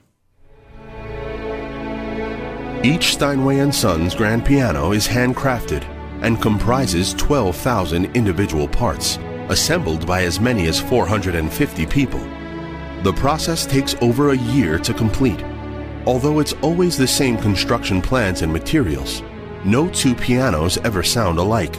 [2.83, 5.83] Each Steinway and Sons grand piano is handcrafted
[6.21, 9.17] and comprises 12,000 individual parts,
[9.49, 12.21] assembled by as many as 450 people.
[13.03, 15.43] The process takes over a year to complete.
[16.05, 19.21] Although it's always the same construction plans and materials,
[19.65, 21.75] no two pianos ever sound alike.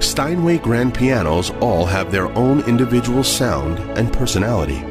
[0.00, 4.82] Steinway grand pianos all have their own individual sound and personality.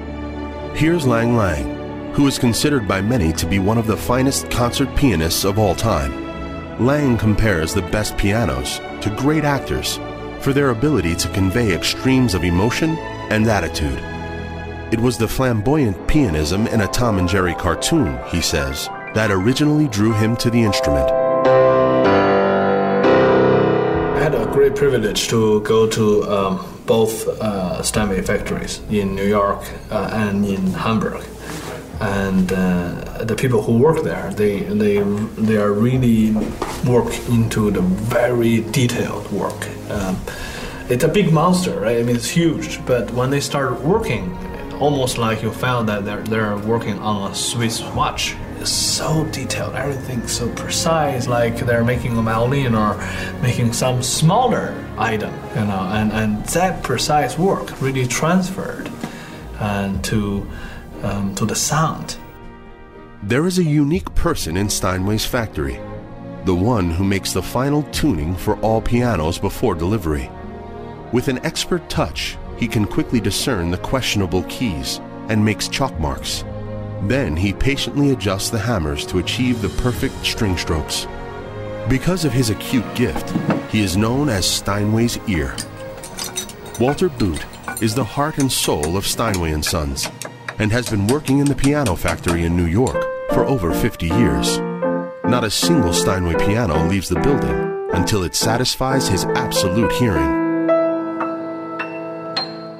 [0.77, 4.95] Here's Lang Lang, who is considered by many to be one of the finest concert
[4.95, 6.85] pianists of all time.
[6.85, 9.99] Lang compares the best pianos to great actors
[10.41, 12.97] for their ability to convey extremes of emotion
[13.29, 13.99] and attitude.
[14.91, 19.87] It was the flamboyant pianism in a Tom and Jerry cartoon, he says, that originally
[19.87, 21.09] drew him to the instrument.
[24.15, 29.27] I had a great privilege to go to um, both uh, Steinway factories in New
[29.27, 29.61] York
[29.91, 31.23] uh, and in Hamburg.
[32.01, 34.99] And uh, the people who work there, they, they,
[35.37, 36.31] they are really
[36.87, 39.67] work into the very detailed work.
[39.89, 40.17] Um,
[40.89, 41.97] it's a big monster, right?
[41.97, 42.83] I mean, it's huge.
[42.85, 44.35] But when they start working,
[44.79, 48.35] almost like you found that they're, they're working on a Swiss watch.
[48.59, 52.97] It's so detailed, everything's so precise, like they're making a violin or
[53.41, 58.91] making some smaller item, you know, and, and that precise work really transferred
[59.59, 60.45] and to,
[61.03, 62.17] um, to the sound.
[63.23, 65.79] There is a unique person in Steinway's factory,
[66.45, 70.31] the one who makes the final tuning for all pianos before delivery.
[71.11, 76.45] With an expert touch, he can quickly discern the questionable keys and makes chalk marks.
[77.03, 81.07] Then he patiently adjusts the hammers to achieve the perfect string strokes.
[81.89, 83.29] Because of his acute gift,
[83.71, 85.55] he is known as Steinway's ear.
[86.79, 87.45] Walter Boot
[87.81, 90.07] is the heart and soul of Steinway and Sons
[90.59, 93.01] and has been working in the piano factory in New York
[93.31, 94.59] for over 50 years.
[95.23, 100.37] Not a single Steinway piano leaves the building until it satisfies his absolute hearing.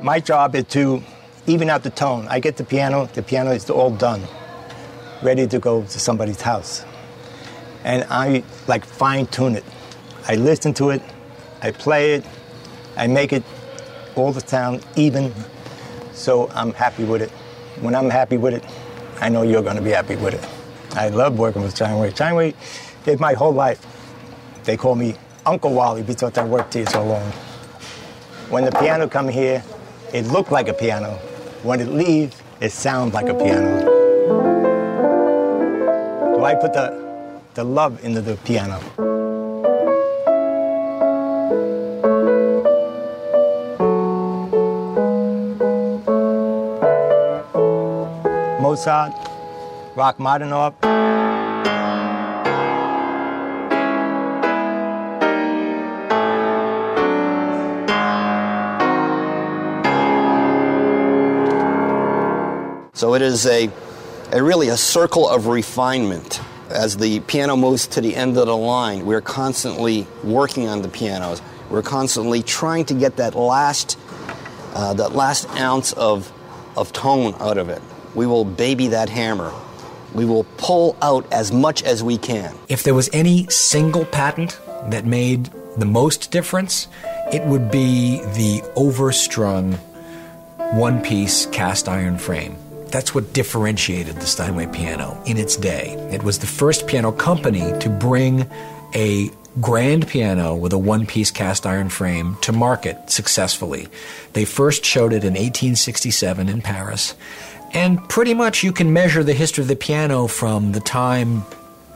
[0.04, 1.02] My job is to
[1.48, 2.28] even out the tone.
[2.30, 4.24] I get the piano, the piano is all done,
[5.24, 6.84] ready to go to somebody's house.
[7.86, 9.64] And I like fine tune it.
[10.28, 11.02] I listen to it,
[11.62, 12.26] I play it,
[12.98, 13.44] I make it
[14.16, 15.34] all the sound even,
[16.12, 17.32] so I'm happy with it.
[17.82, 18.64] When I'm happy with it,
[19.22, 20.98] I know you're going to be happy with it.
[20.98, 22.12] I love working with Steinway.
[22.12, 22.54] Steinway
[23.06, 23.86] is my whole life.
[24.66, 25.16] They call me
[25.46, 27.32] Uncle Wally because I worked here so long.
[28.50, 29.64] When the piano come here,
[30.14, 31.14] it looked like a piano.
[31.64, 33.82] When it leaves, it sounds like a piano.
[36.36, 39.09] So I put the, the love into the piano.
[48.70, 49.14] Mozart,
[49.96, 50.76] Rachmaninoff.
[62.94, 63.72] So it is a,
[64.32, 66.40] a really a circle of refinement.
[66.70, 70.90] As the piano moves to the end of the line, we're constantly working on the
[70.90, 71.42] pianos.
[71.72, 73.98] We're constantly trying to get that last
[74.76, 76.32] uh, that last ounce of,
[76.78, 77.82] of tone out of it.
[78.16, 79.52] We will baby that hammer.
[80.14, 82.56] We will pull out as much as we can.
[82.68, 86.88] If there was any single patent that made the most difference,
[87.32, 89.74] it would be the overstrung
[90.74, 92.56] one piece cast iron frame.
[92.88, 95.92] That's what differentiated the Steinway piano in its day.
[96.12, 98.50] It was the first piano company to bring
[98.96, 99.30] a
[99.62, 103.88] grand piano with a one piece cast iron frame to market successfully.
[104.34, 107.14] They first showed it in 1867 in Paris.
[107.72, 111.44] And pretty much you can measure the history of the piano from the time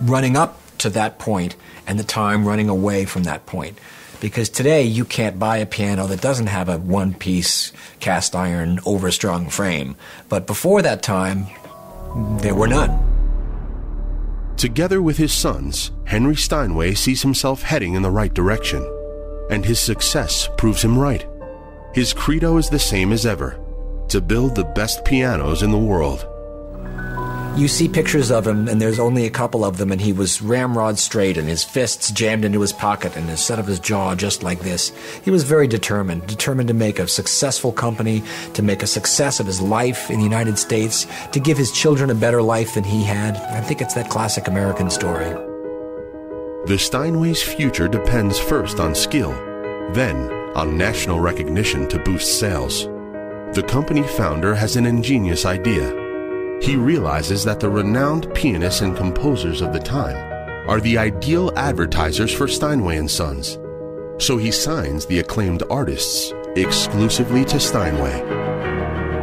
[0.02, 1.56] running up to that point
[1.88, 3.78] and the time running away from that point.
[4.22, 8.80] Because today you can't buy a piano that doesn't have a one piece cast iron
[8.86, 9.96] overstrung frame.
[10.30, 11.48] But before that time,
[12.40, 13.10] there were none.
[14.56, 18.88] Together with his sons, Henry Steinway sees himself heading in the right direction,
[19.50, 21.28] and his success proves him right.
[21.94, 23.60] His credo is the same as ever
[24.10, 26.28] to build the best pianos in the world.
[27.56, 30.42] You see pictures of him, and there's only a couple of them, and he was
[30.42, 34.16] ramrod straight, and his fists jammed into his pocket, and the set of his jaw
[34.16, 34.92] just like this.
[35.24, 38.24] He was very determined, determined to make a successful company,
[38.56, 42.10] to make a success of his life in the United States, to give his children
[42.10, 43.38] a better life than he had.
[43.38, 45.30] I think it's that classic American story.
[46.66, 49.32] The Steinway's future depends first on skill,
[49.94, 50.16] then
[50.56, 52.88] on national recognition to boost sales.
[53.54, 55.88] The company founder has an ingenious idea.
[56.60, 60.18] He realizes that the renowned pianists and composers of the time
[60.68, 63.60] are the ideal advertisers for Steinway and Sons.
[64.18, 68.22] So he signs the acclaimed artists exclusively to Steinway.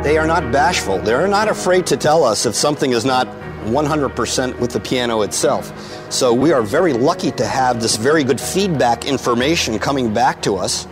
[0.04, 1.00] They are not bashful.
[1.00, 3.26] They're not afraid to tell us if something is not
[3.64, 5.72] 100% with the piano itself.
[6.12, 10.54] So we are very lucky to have this very good feedback information coming back to
[10.54, 10.86] us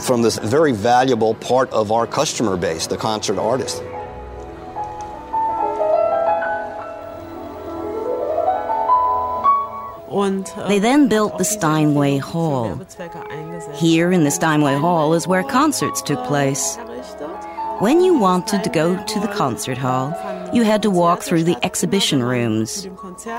[0.00, 3.82] from this very valuable part of our customer base, the concert artist.
[10.10, 12.80] Äh, they then built the Steinway Hall.
[13.74, 16.76] Here in the Steinway Hall is where concerts took place.
[17.78, 20.10] When you wanted to go to the concert hall,
[20.52, 22.88] you had to walk through the exhibition rooms.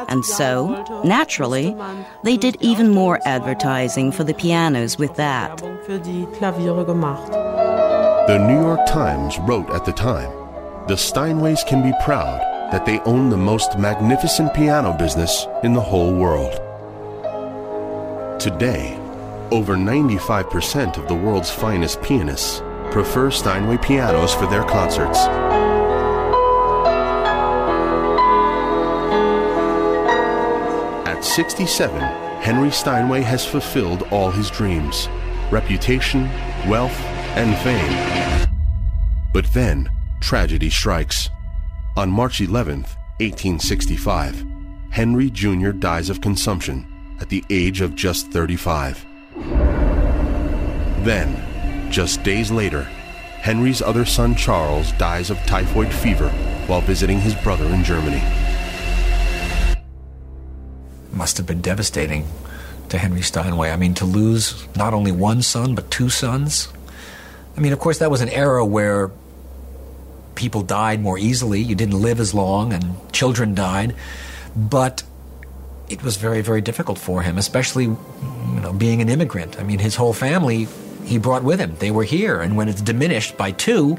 [0.07, 1.75] And so, naturally,
[2.23, 5.57] they did even more advertising for the pianos with that.
[8.27, 10.29] The New York Times wrote at the time
[10.87, 12.39] the Steinways can be proud
[12.71, 16.53] that they own the most magnificent piano business in the whole world.
[18.39, 18.97] Today,
[19.51, 25.19] over 95% of the world's finest pianists prefer Steinway pianos for their concerts.
[31.19, 31.99] At 67,
[32.39, 35.09] Henry Steinway has fulfilled all his dreams
[35.51, 36.29] reputation,
[36.65, 36.97] wealth,
[37.35, 38.47] and fame.
[39.33, 39.89] But then,
[40.21, 41.29] tragedy strikes.
[41.97, 44.45] On March 11th, 1865,
[44.91, 45.71] Henry Jr.
[45.71, 46.87] dies of consumption
[47.19, 49.05] at the age of just 35.
[51.03, 52.83] Then, just days later,
[53.41, 56.29] Henry's other son Charles dies of typhoid fever
[56.67, 58.21] while visiting his brother in Germany.
[61.11, 62.27] Must have been devastating
[62.89, 63.71] to Henry Steinway.
[63.71, 66.69] I mean, to lose not only one son, but two sons.
[67.57, 69.11] I mean, of course, that was an era where
[70.35, 71.61] people died more easily.
[71.61, 73.95] You didn't live as long, and children died.
[74.55, 75.03] But
[75.89, 79.59] it was very, very difficult for him, especially you know, being an immigrant.
[79.59, 80.67] I mean, his whole family
[81.05, 81.75] he brought with him.
[81.79, 83.97] They were here, and when it's diminished by two,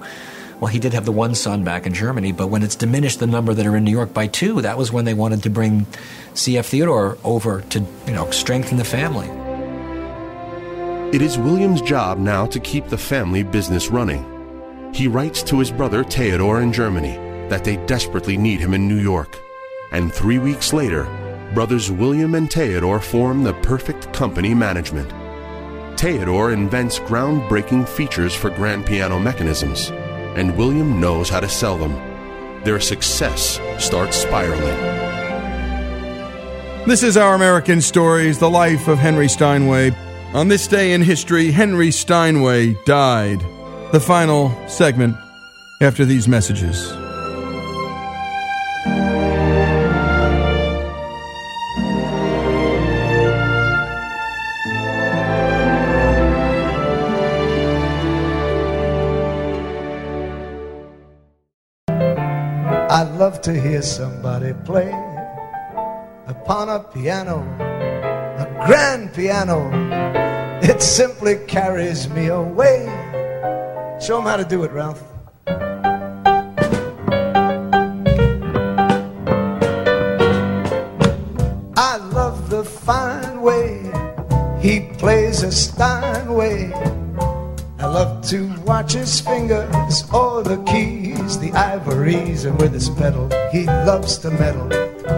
[0.61, 3.27] well, he did have the one son back in Germany, but when it's diminished the
[3.27, 5.87] number that are in New York by two, that was when they wanted to bring
[6.35, 6.67] C.F.
[6.67, 9.29] Theodore over to you know strengthen the family.
[11.17, 14.23] It is William's job now to keep the family business running.
[14.95, 17.17] He writes to his brother Theodore in Germany
[17.49, 19.37] that they desperately need him in New York.
[19.93, 21.05] And three weeks later,
[21.55, 25.11] brothers William and Theodore form the perfect company management.
[25.99, 29.91] Theodore invents groundbreaking features for grand piano mechanisms,
[30.37, 31.95] and William knows how to sell them.
[32.65, 34.77] Their success starts spiraling.
[36.87, 39.93] This is Our American Stories, the life of Henry Steinway.
[40.35, 43.41] On this day in history, Henry Steinway died.
[43.93, 45.17] The final segment
[45.81, 47.00] after these messages.
[62.91, 64.91] I'd love to hear somebody play
[66.27, 67.41] upon a piano,
[68.39, 69.71] a grand piano.
[70.63, 72.89] It simply carries me away
[74.01, 75.03] Show him how to do it, Ralph.
[81.77, 83.93] I love the fine way
[84.59, 87.00] he plays a Steinway.
[87.91, 93.67] Love to watch his fingers or the keys, the ivories, and with his pedal, he
[93.67, 94.69] loves to meddle.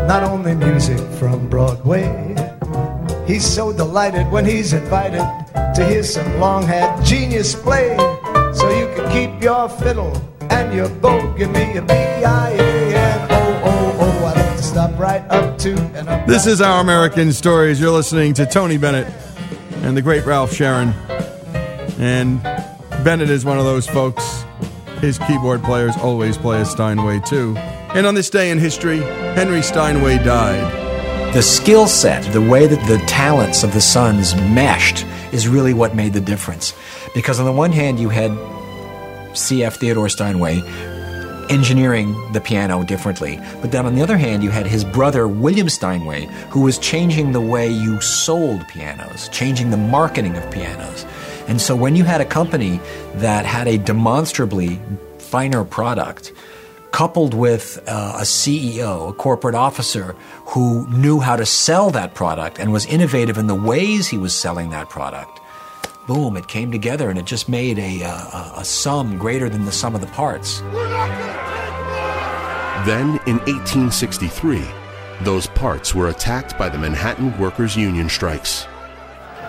[0.09, 2.35] Not only music from Broadway,
[3.27, 5.23] he's so delighted when he's invited
[5.75, 7.95] to hear some long haired genius play.
[8.55, 10.17] So you can keep your fiddle
[10.49, 11.31] and your bow.
[11.35, 14.25] Give me a B I A N O O O.
[14.25, 16.27] I love to stop right up to and up.
[16.27, 17.79] This is Our American Stories.
[17.79, 19.13] You're listening to Tony Bennett
[19.83, 20.95] and the great Ralph Sharon.
[21.99, 22.41] And
[23.05, 24.45] Bennett is one of those folks.
[25.01, 27.57] His keyboard players always play a Steinway too.
[27.57, 28.99] And on this day in history,
[29.35, 31.35] Henry Steinway died.
[31.35, 35.97] The skill set, the way that the talents of the sons meshed, is really what
[35.97, 36.75] made the difference.
[37.13, 38.31] Because on the one hand, you had
[39.37, 39.77] C.F.
[39.77, 40.63] Theodore Steinway
[41.51, 43.41] engineering the piano differently.
[43.61, 47.33] But then on the other hand, you had his brother, William Steinway, who was changing
[47.33, 51.05] the way you sold pianos, changing the marketing of pianos.
[51.49, 52.81] And so when you had a company
[53.17, 54.81] that had a demonstrably
[55.19, 56.33] finer product,
[56.93, 60.15] coupled with uh, a CEO, a corporate officer
[60.47, 64.35] who knew how to sell that product and was innovative in the ways he was
[64.35, 65.41] selling that product,
[66.07, 69.73] boom, it came together and it just made a, a, a sum greater than the
[69.73, 70.61] sum of the parts.
[72.85, 74.65] Then, in 1863,
[75.23, 78.67] those parts were attacked by the Manhattan Workers' Union strikes.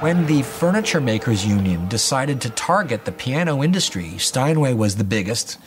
[0.04, 5.58] When the Furniture Makers Union decided to target the piano industry, Steinway was the biggest,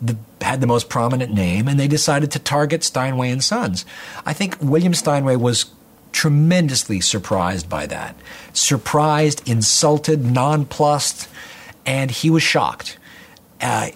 [0.00, 3.84] the, had the most prominent name, and they decided to target Steinway and Sons.
[4.24, 5.72] I think William Steinway was
[6.12, 8.14] tremendously surprised by that.
[8.52, 11.28] Surprised, insulted, nonplussed,
[11.84, 12.96] and he was shocked.
[13.60, 13.88] Uh,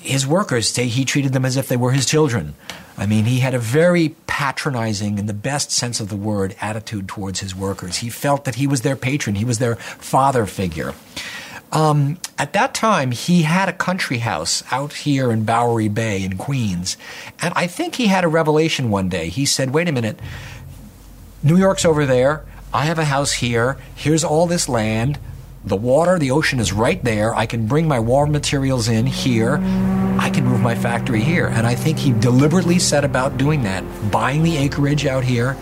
[0.00, 2.54] his workers say he treated them as if they were his children.
[2.96, 7.08] I mean, he had a very patronizing, in the best sense of the word, attitude
[7.08, 7.98] towards his workers.
[7.98, 10.94] He felt that he was their patron, he was their father figure.
[11.72, 16.36] Um, at that time, he had a country house out here in Bowery Bay in
[16.36, 16.96] Queens.
[17.40, 19.28] And I think he had a revelation one day.
[19.28, 20.18] He said, wait a minute,
[21.42, 22.44] New York's over there.
[22.74, 23.78] I have a house here.
[23.94, 25.18] Here's all this land.
[25.64, 27.34] The water, the ocean is right there.
[27.34, 29.58] I can bring my war materials in here.
[30.20, 31.46] I can move my factory here.
[31.46, 35.56] And I think he deliberately set about doing that, buying the acreage out here,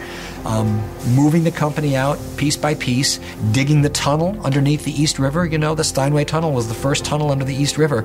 [0.45, 0.83] um,
[1.15, 3.21] moving the company out piece by piece,
[3.53, 5.47] digging the tunnel underneath the East River.
[5.47, 8.05] You know, the Steinway Tunnel was the first tunnel under the East River.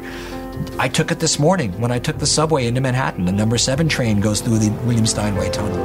[0.78, 3.26] I took it this morning when I took the subway into Manhattan.
[3.26, 5.84] The number seven train goes through the William Steinway Tunnel.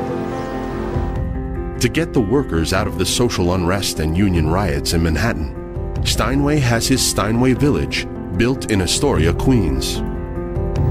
[1.78, 6.58] To get the workers out of the social unrest and union riots in Manhattan, Steinway
[6.58, 10.02] has his Steinway Village, built in Astoria, Queens.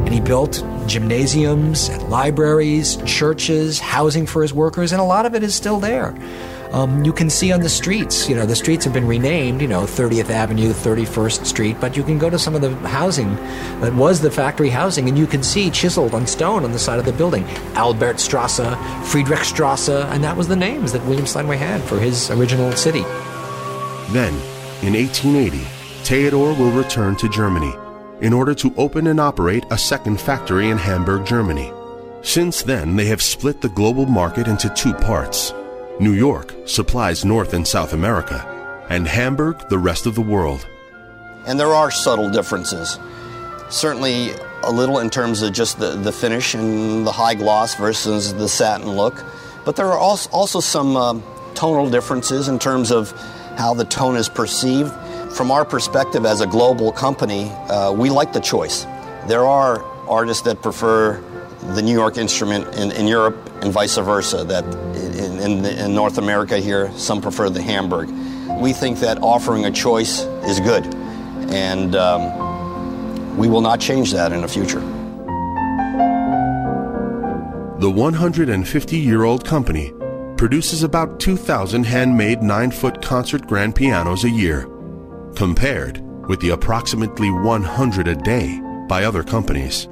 [0.08, 5.36] And he built gymnasiums, and libraries, churches, housing for his workers, and a lot of
[5.36, 6.16] it is still there.
[6.72, 9.68] Um, you can see on the streets, you know, the streets have been renamed, you
[9.68, 13.36] know, 30th Avenue, 31st Street, but you can go to some of the housing
[13.82, 17.00] that was the factory housing, and you can see chiseled on stone on the side
[17.00, 17.44] of the building
[17.74, 23.02] Albertstrasse, Friedrichstrasse, and that was the names that William Steinway had for his original city.
[24.14, 24.34] Then,
[24.84, 25.58] in 1880,
[26.06, 27.74] Theodore will return to Germany
[28.22, 31.72] in order to open and operate a second factory in Hamburg, Germany.
[32.23, 35.53] Since then, they have split the global market into two parts.
[35.99, 38.45] New York supplies North and South America,
[38.89, 40.68] and Hamburg the rest of the world.
[41.45, 42.99] And there are subtle differences.
[43.69, 44.31] Certainly
[44.64, 48.49] a little in terms of just the, the finish and the high gloss versus the
[48.49, 49.23] satin look.
[49.65, 51.23] But there are also, also some um,
[51.53, 53.11] tonal differences in terms of
[53.57, 54.91] how the tone is perceived.
[55.38, 58.86] From our perspective as a global company, uh, we like the choice.
[59.28, 61.22] There are artists that prefer
[61.76, 64.64] the New York instrument in, in Europe and vice versa, that
[64.96, 68.10] in, in, in North America here, some prefer the Hamburg.
[68.60, 70.84] We think that offering a choice is good,
[71.52, 74.80] and um, we will not change that in the future.
[77.80, 79.94] The 150 year old company
[80.36, 84.68] produces about 2,000 handmade 9 foot concert grand pianos a year,
[85.38, 88.60] compared with the approximately 100 a day
[88.90, 89.88] by other companies.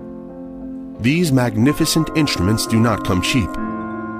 [0.99, 3.51] These magnificent instruments do not come cheap.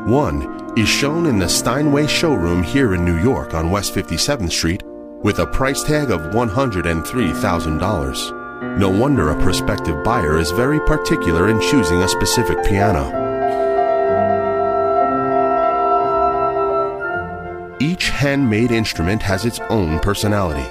[0.05, 4.83] One is shown in the Steinway showroom here in New York on West 57th Street
[5.23, 8.77] with a price tag of $103,000.
[8.77, 13.25] No wonder a prospective buyer is very particular in choosing a specific piano.
[17.79, 20.69] Each handmade instrument has its own personality.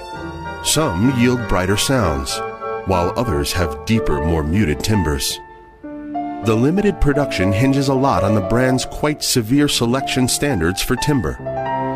[0.65, 2.39] Some yield brighter sounds,
[2.87, 5.39] while others have deeper, more muted timbers.
[5.83, 11.37] The limited production hinges a lot on the brand's quite severe selection standards for timber.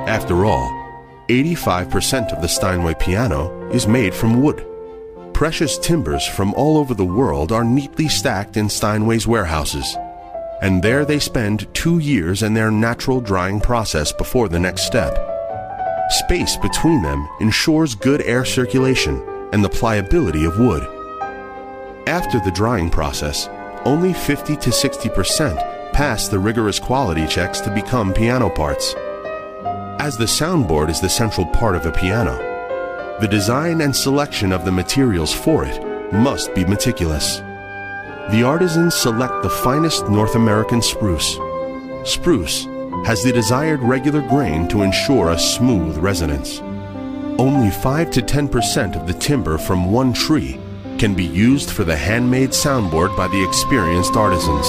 [0.07, 0.69] After all,
[1.29, 4.65] 85% of the Steinway piano is made from wood.
[5.33, 9.97] Precious timbers from all over the world are neatly stacked in Steinway's warehouses,
[10.61, 15.28] and there they spend two years in their natural drying process before the next step.
[16.09, 19.21] Space between them ensures good air circulation
[19.53, 20.83] and the pliability of wood.
[22.07, 23.47] After the drying process,
[23.85, 28.95] only 50 to 60% pass the rigorous quality checks to become piano parts.
[29.99, 32.37] As the soundboard is the central part of a piano,
[33.21, 37.37] the design and selection of the materials for it must be meticulous.
[38.31, 41.37] The artisans select the finest North American spruce.
[42.03, 42.65] Spruce
[43.05, 46.59] has the desired regular grain to ensure a smooth resonance.
[47.39, 50.59] Only 5 to 10% of the timber from one tree
[50.97, 54.67] can be used for the handmade soundboard by the experienced artisans.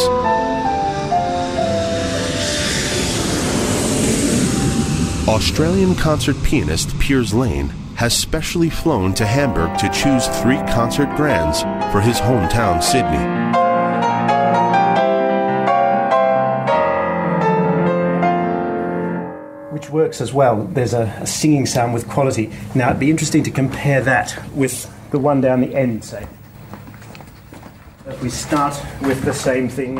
[5.28, 11.60] Australian concert pianist Piers Lane has specially flown to Hamburg to choose three concert grands
[11.92, 13.59] for his hometown, Sydney.
[19.90, 20.64] Works as well.
[20.64, 22.50] There's a, a, singing sound with quality.
[22.74, 26.26] Now, it'd be interesting to compare that with the one down the end, say.
[28.06, 29.96] If we start with the same thing.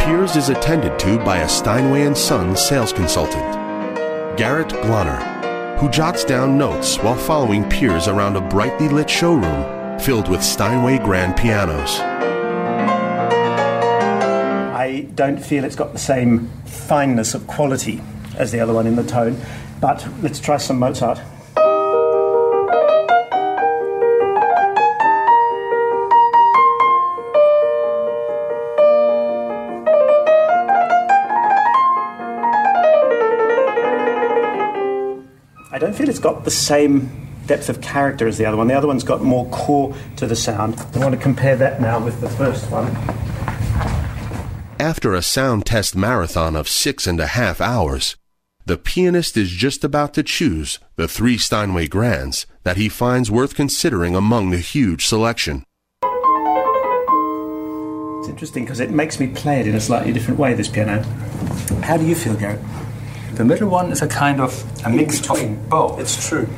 [0.00, 3.44] Piers is attended to by a Steinway and Sons sales consultant,
[4.38, 10.28] Gerrit Glaner, who jots down notes while following Piers around a brightly lit showroom filled
[10.28, 11.98] with Steinway grand pianos.
[15.14, 18.00] Don't feel it's got the same fineness of quality
[18.38, 19.38] as the other one in the tone,
[19.78, 21.20] but let's try some Mozart.
[35.70, 38.68] I don't feel it's got the same depth of character as the other one.
[38.68, 40.78] The other one's got more core to the sound.
[40.94, 43.11] I want to compare that now with the first one.
[44.82, 48.16] After a sound test marathon of six and a half hours,
[48.66, 53.54] the pianist is just about to choose the three Steinway Grands that he finds worth
[53.54, 55.62] considering among the huge selection.
[58.18, 61.00] It's interesting because it makes me play it in a slightly different way, this piano.
[61.84, 62.60] How do you feel, Gerrit?
[63.36, 66.00] The middle one is a kind of a mix of both.
[66.00, 66.48] It's true.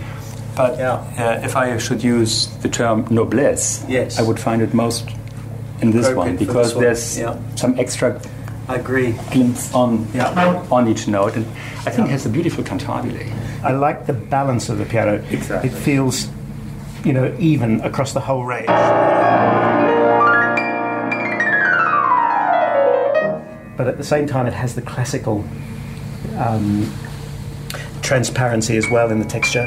[0.57, 4.19] But uh, if I should use the term noblesse, yes.
[4.19, 5.11] I would find it most
[5.81, 6.85] in this one because this one.
[6.85, 7.57] there's yeah.
[7.57, 8.21] some extra
[8.69, 9.13] I agree.
[9.31, 10.67] glimpse on yeah.
[10.71, 11.47] on each note, and
[11.87, 12.05] I think yeah.
[12.07, 13.31] it has a beautiful cantabile.
[13.63, 15.23] I like the balance of the piano.
[15.31, 15.71] Exactly.
[15.71, 16.29] It feels,
[17.05, 18.67] you know, even across the whole range.
[23.77, 25.45] But at the same time, it has the classical
[26.39, 26.91] um,
[28.03, 29.67] transparency as well in the texture.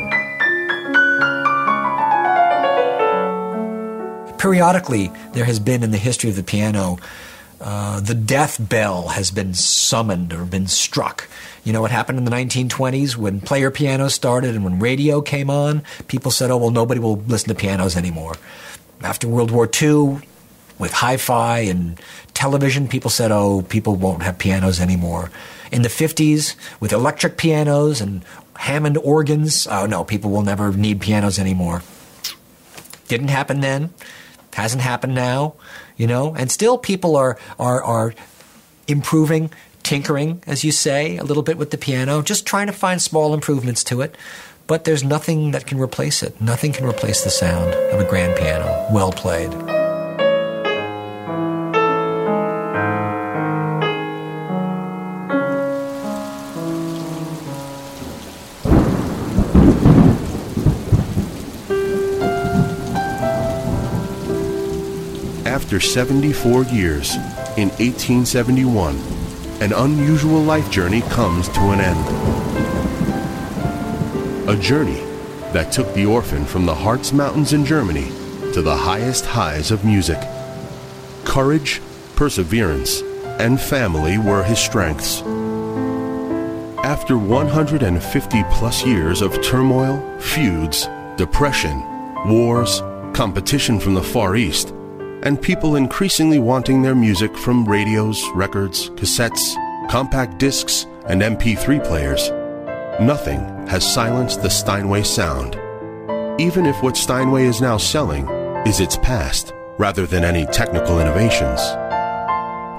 [4.38, 7.00] Periodically, there has been in the history of the piano
[7.60, 11.28] uh, the death bell has been summoned or been struck.
[11.64, 15.50] You know what happened in the 1920s when player pianos started and when radio came
[15.50, 15.84] on?
[16.08, 18.36] People said, oh, well, nobody will listen to pianos anymore.
[19.02, 20.22] After World War II,
[20.80, 22.00] with hi fi and
[22.36, 25.32] television, people said, oh, people won't have pianos anymore.
[25.72, 28.24] In the 50s, with electric pianos and
[28.56, 31.82] Hammond organs, oh, no, people will never need pianos anymore.
[33.08, 33.94] Didn't happen then,
[34.54, 35.56] hasn't happened now
[35.98, 38.14] you know, and still people are are are
[38.88, 39.52] improving,
[39.84, 43.34] tinkering, as you say, a little bit with the piano, just trying to find small
[43.34, 44.16] improvements to it.
[44.68, 46.40] But there's nothing that can replace it.
[46.40, 49.67] Nothing can replace the sound of a grand piano, well played.
[65.68, 67.16] After 74 years,
[67.58, 68.96] in 1871,
[69.60, 72.08] an unusual life journey comes to an end.
[74.50, 75.02] A journey
[75.52, 78.06] that took the orphan from the Harz Mountains in Germany
[78.54, 80.20] to the highest highs of music.
[81.26, 81.82] Courage,
[82.16, 83.02] perseverance,
[83.38, 85.20] and family were his strengths.
[86.82, 90.88] After 150 plus years of turmoil, feuds,
[91.18, 91.84] depression,
[92.26, 92.82] wars,
[93.14, 94.74] competition from the Far East,
[95.24, 99.56] and people increasingly wanting their music from radios, records, cassettes,
[99.90, 102.30] compact discs, and MP3 players,
[103.02, 105.56] nothing has silenced the Steinway sound.
[106.40, 108.28] even if what Steinway is now selling
[108.68, 111.60] is its past rather than any technical innovations.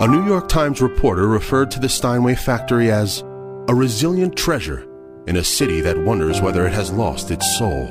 [0.00, 3.22] A New York Times reporter referred to the Steinway factory as
[3.68, 4.86] a resilient treasure
[5.26, 7.88] in a city that wonders whether it has lost its soul.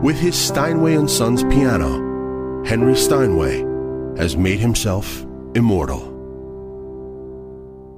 [0.00, 2.11] With his Steinway and Sons piano,
[2.64, 3.58] Henry Steinway
[4.16, 5.22] has made himself
[5.54, 6.08] immortal.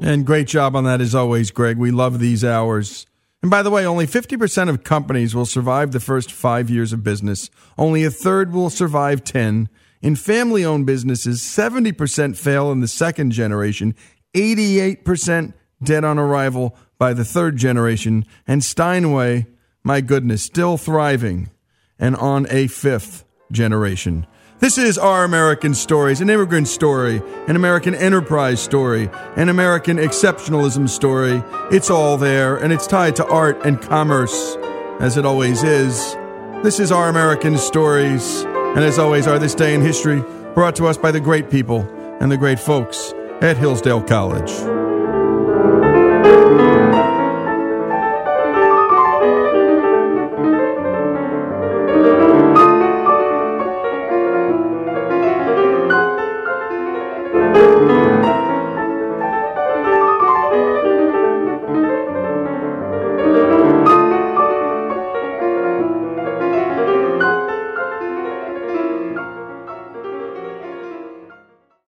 [0.00, 1.76] And great job on that as always, Greg.
[1.76, 3.06] We love these hours.
[3.42, 7.04] And by the way, only 50% of companies will survive the first five years of
[7.04, 7.50] business.
[7.76, 9.68] Only a third will survive 10.
[10.00, 13.94] In family owned businesses, 70% fail in the second generation,
[14.34, 19.46] 88% dead on arrival by the third generation, and Steinway,
[19.82, 21.50] my goodness, still thriving
[21.98, 24.26] and on a fifth generation.
[24.64, 30.88] This is Our American Stories, an immigrant story, an American enterprise story, an American exceptionalism
[30.88, 31.42] story.
[31.70, 34.56] It's all there, and it's tied to art and commerce,
[35.00, 36.14] as it always is.
[36.62, 40.24] This is Our American Stories, and as always, our This Day in History,
[40.54, 41.82] brought to us by the great people
[42.22, 43.12] and the great folks
[43.42, 44.50] at Hillsdale College.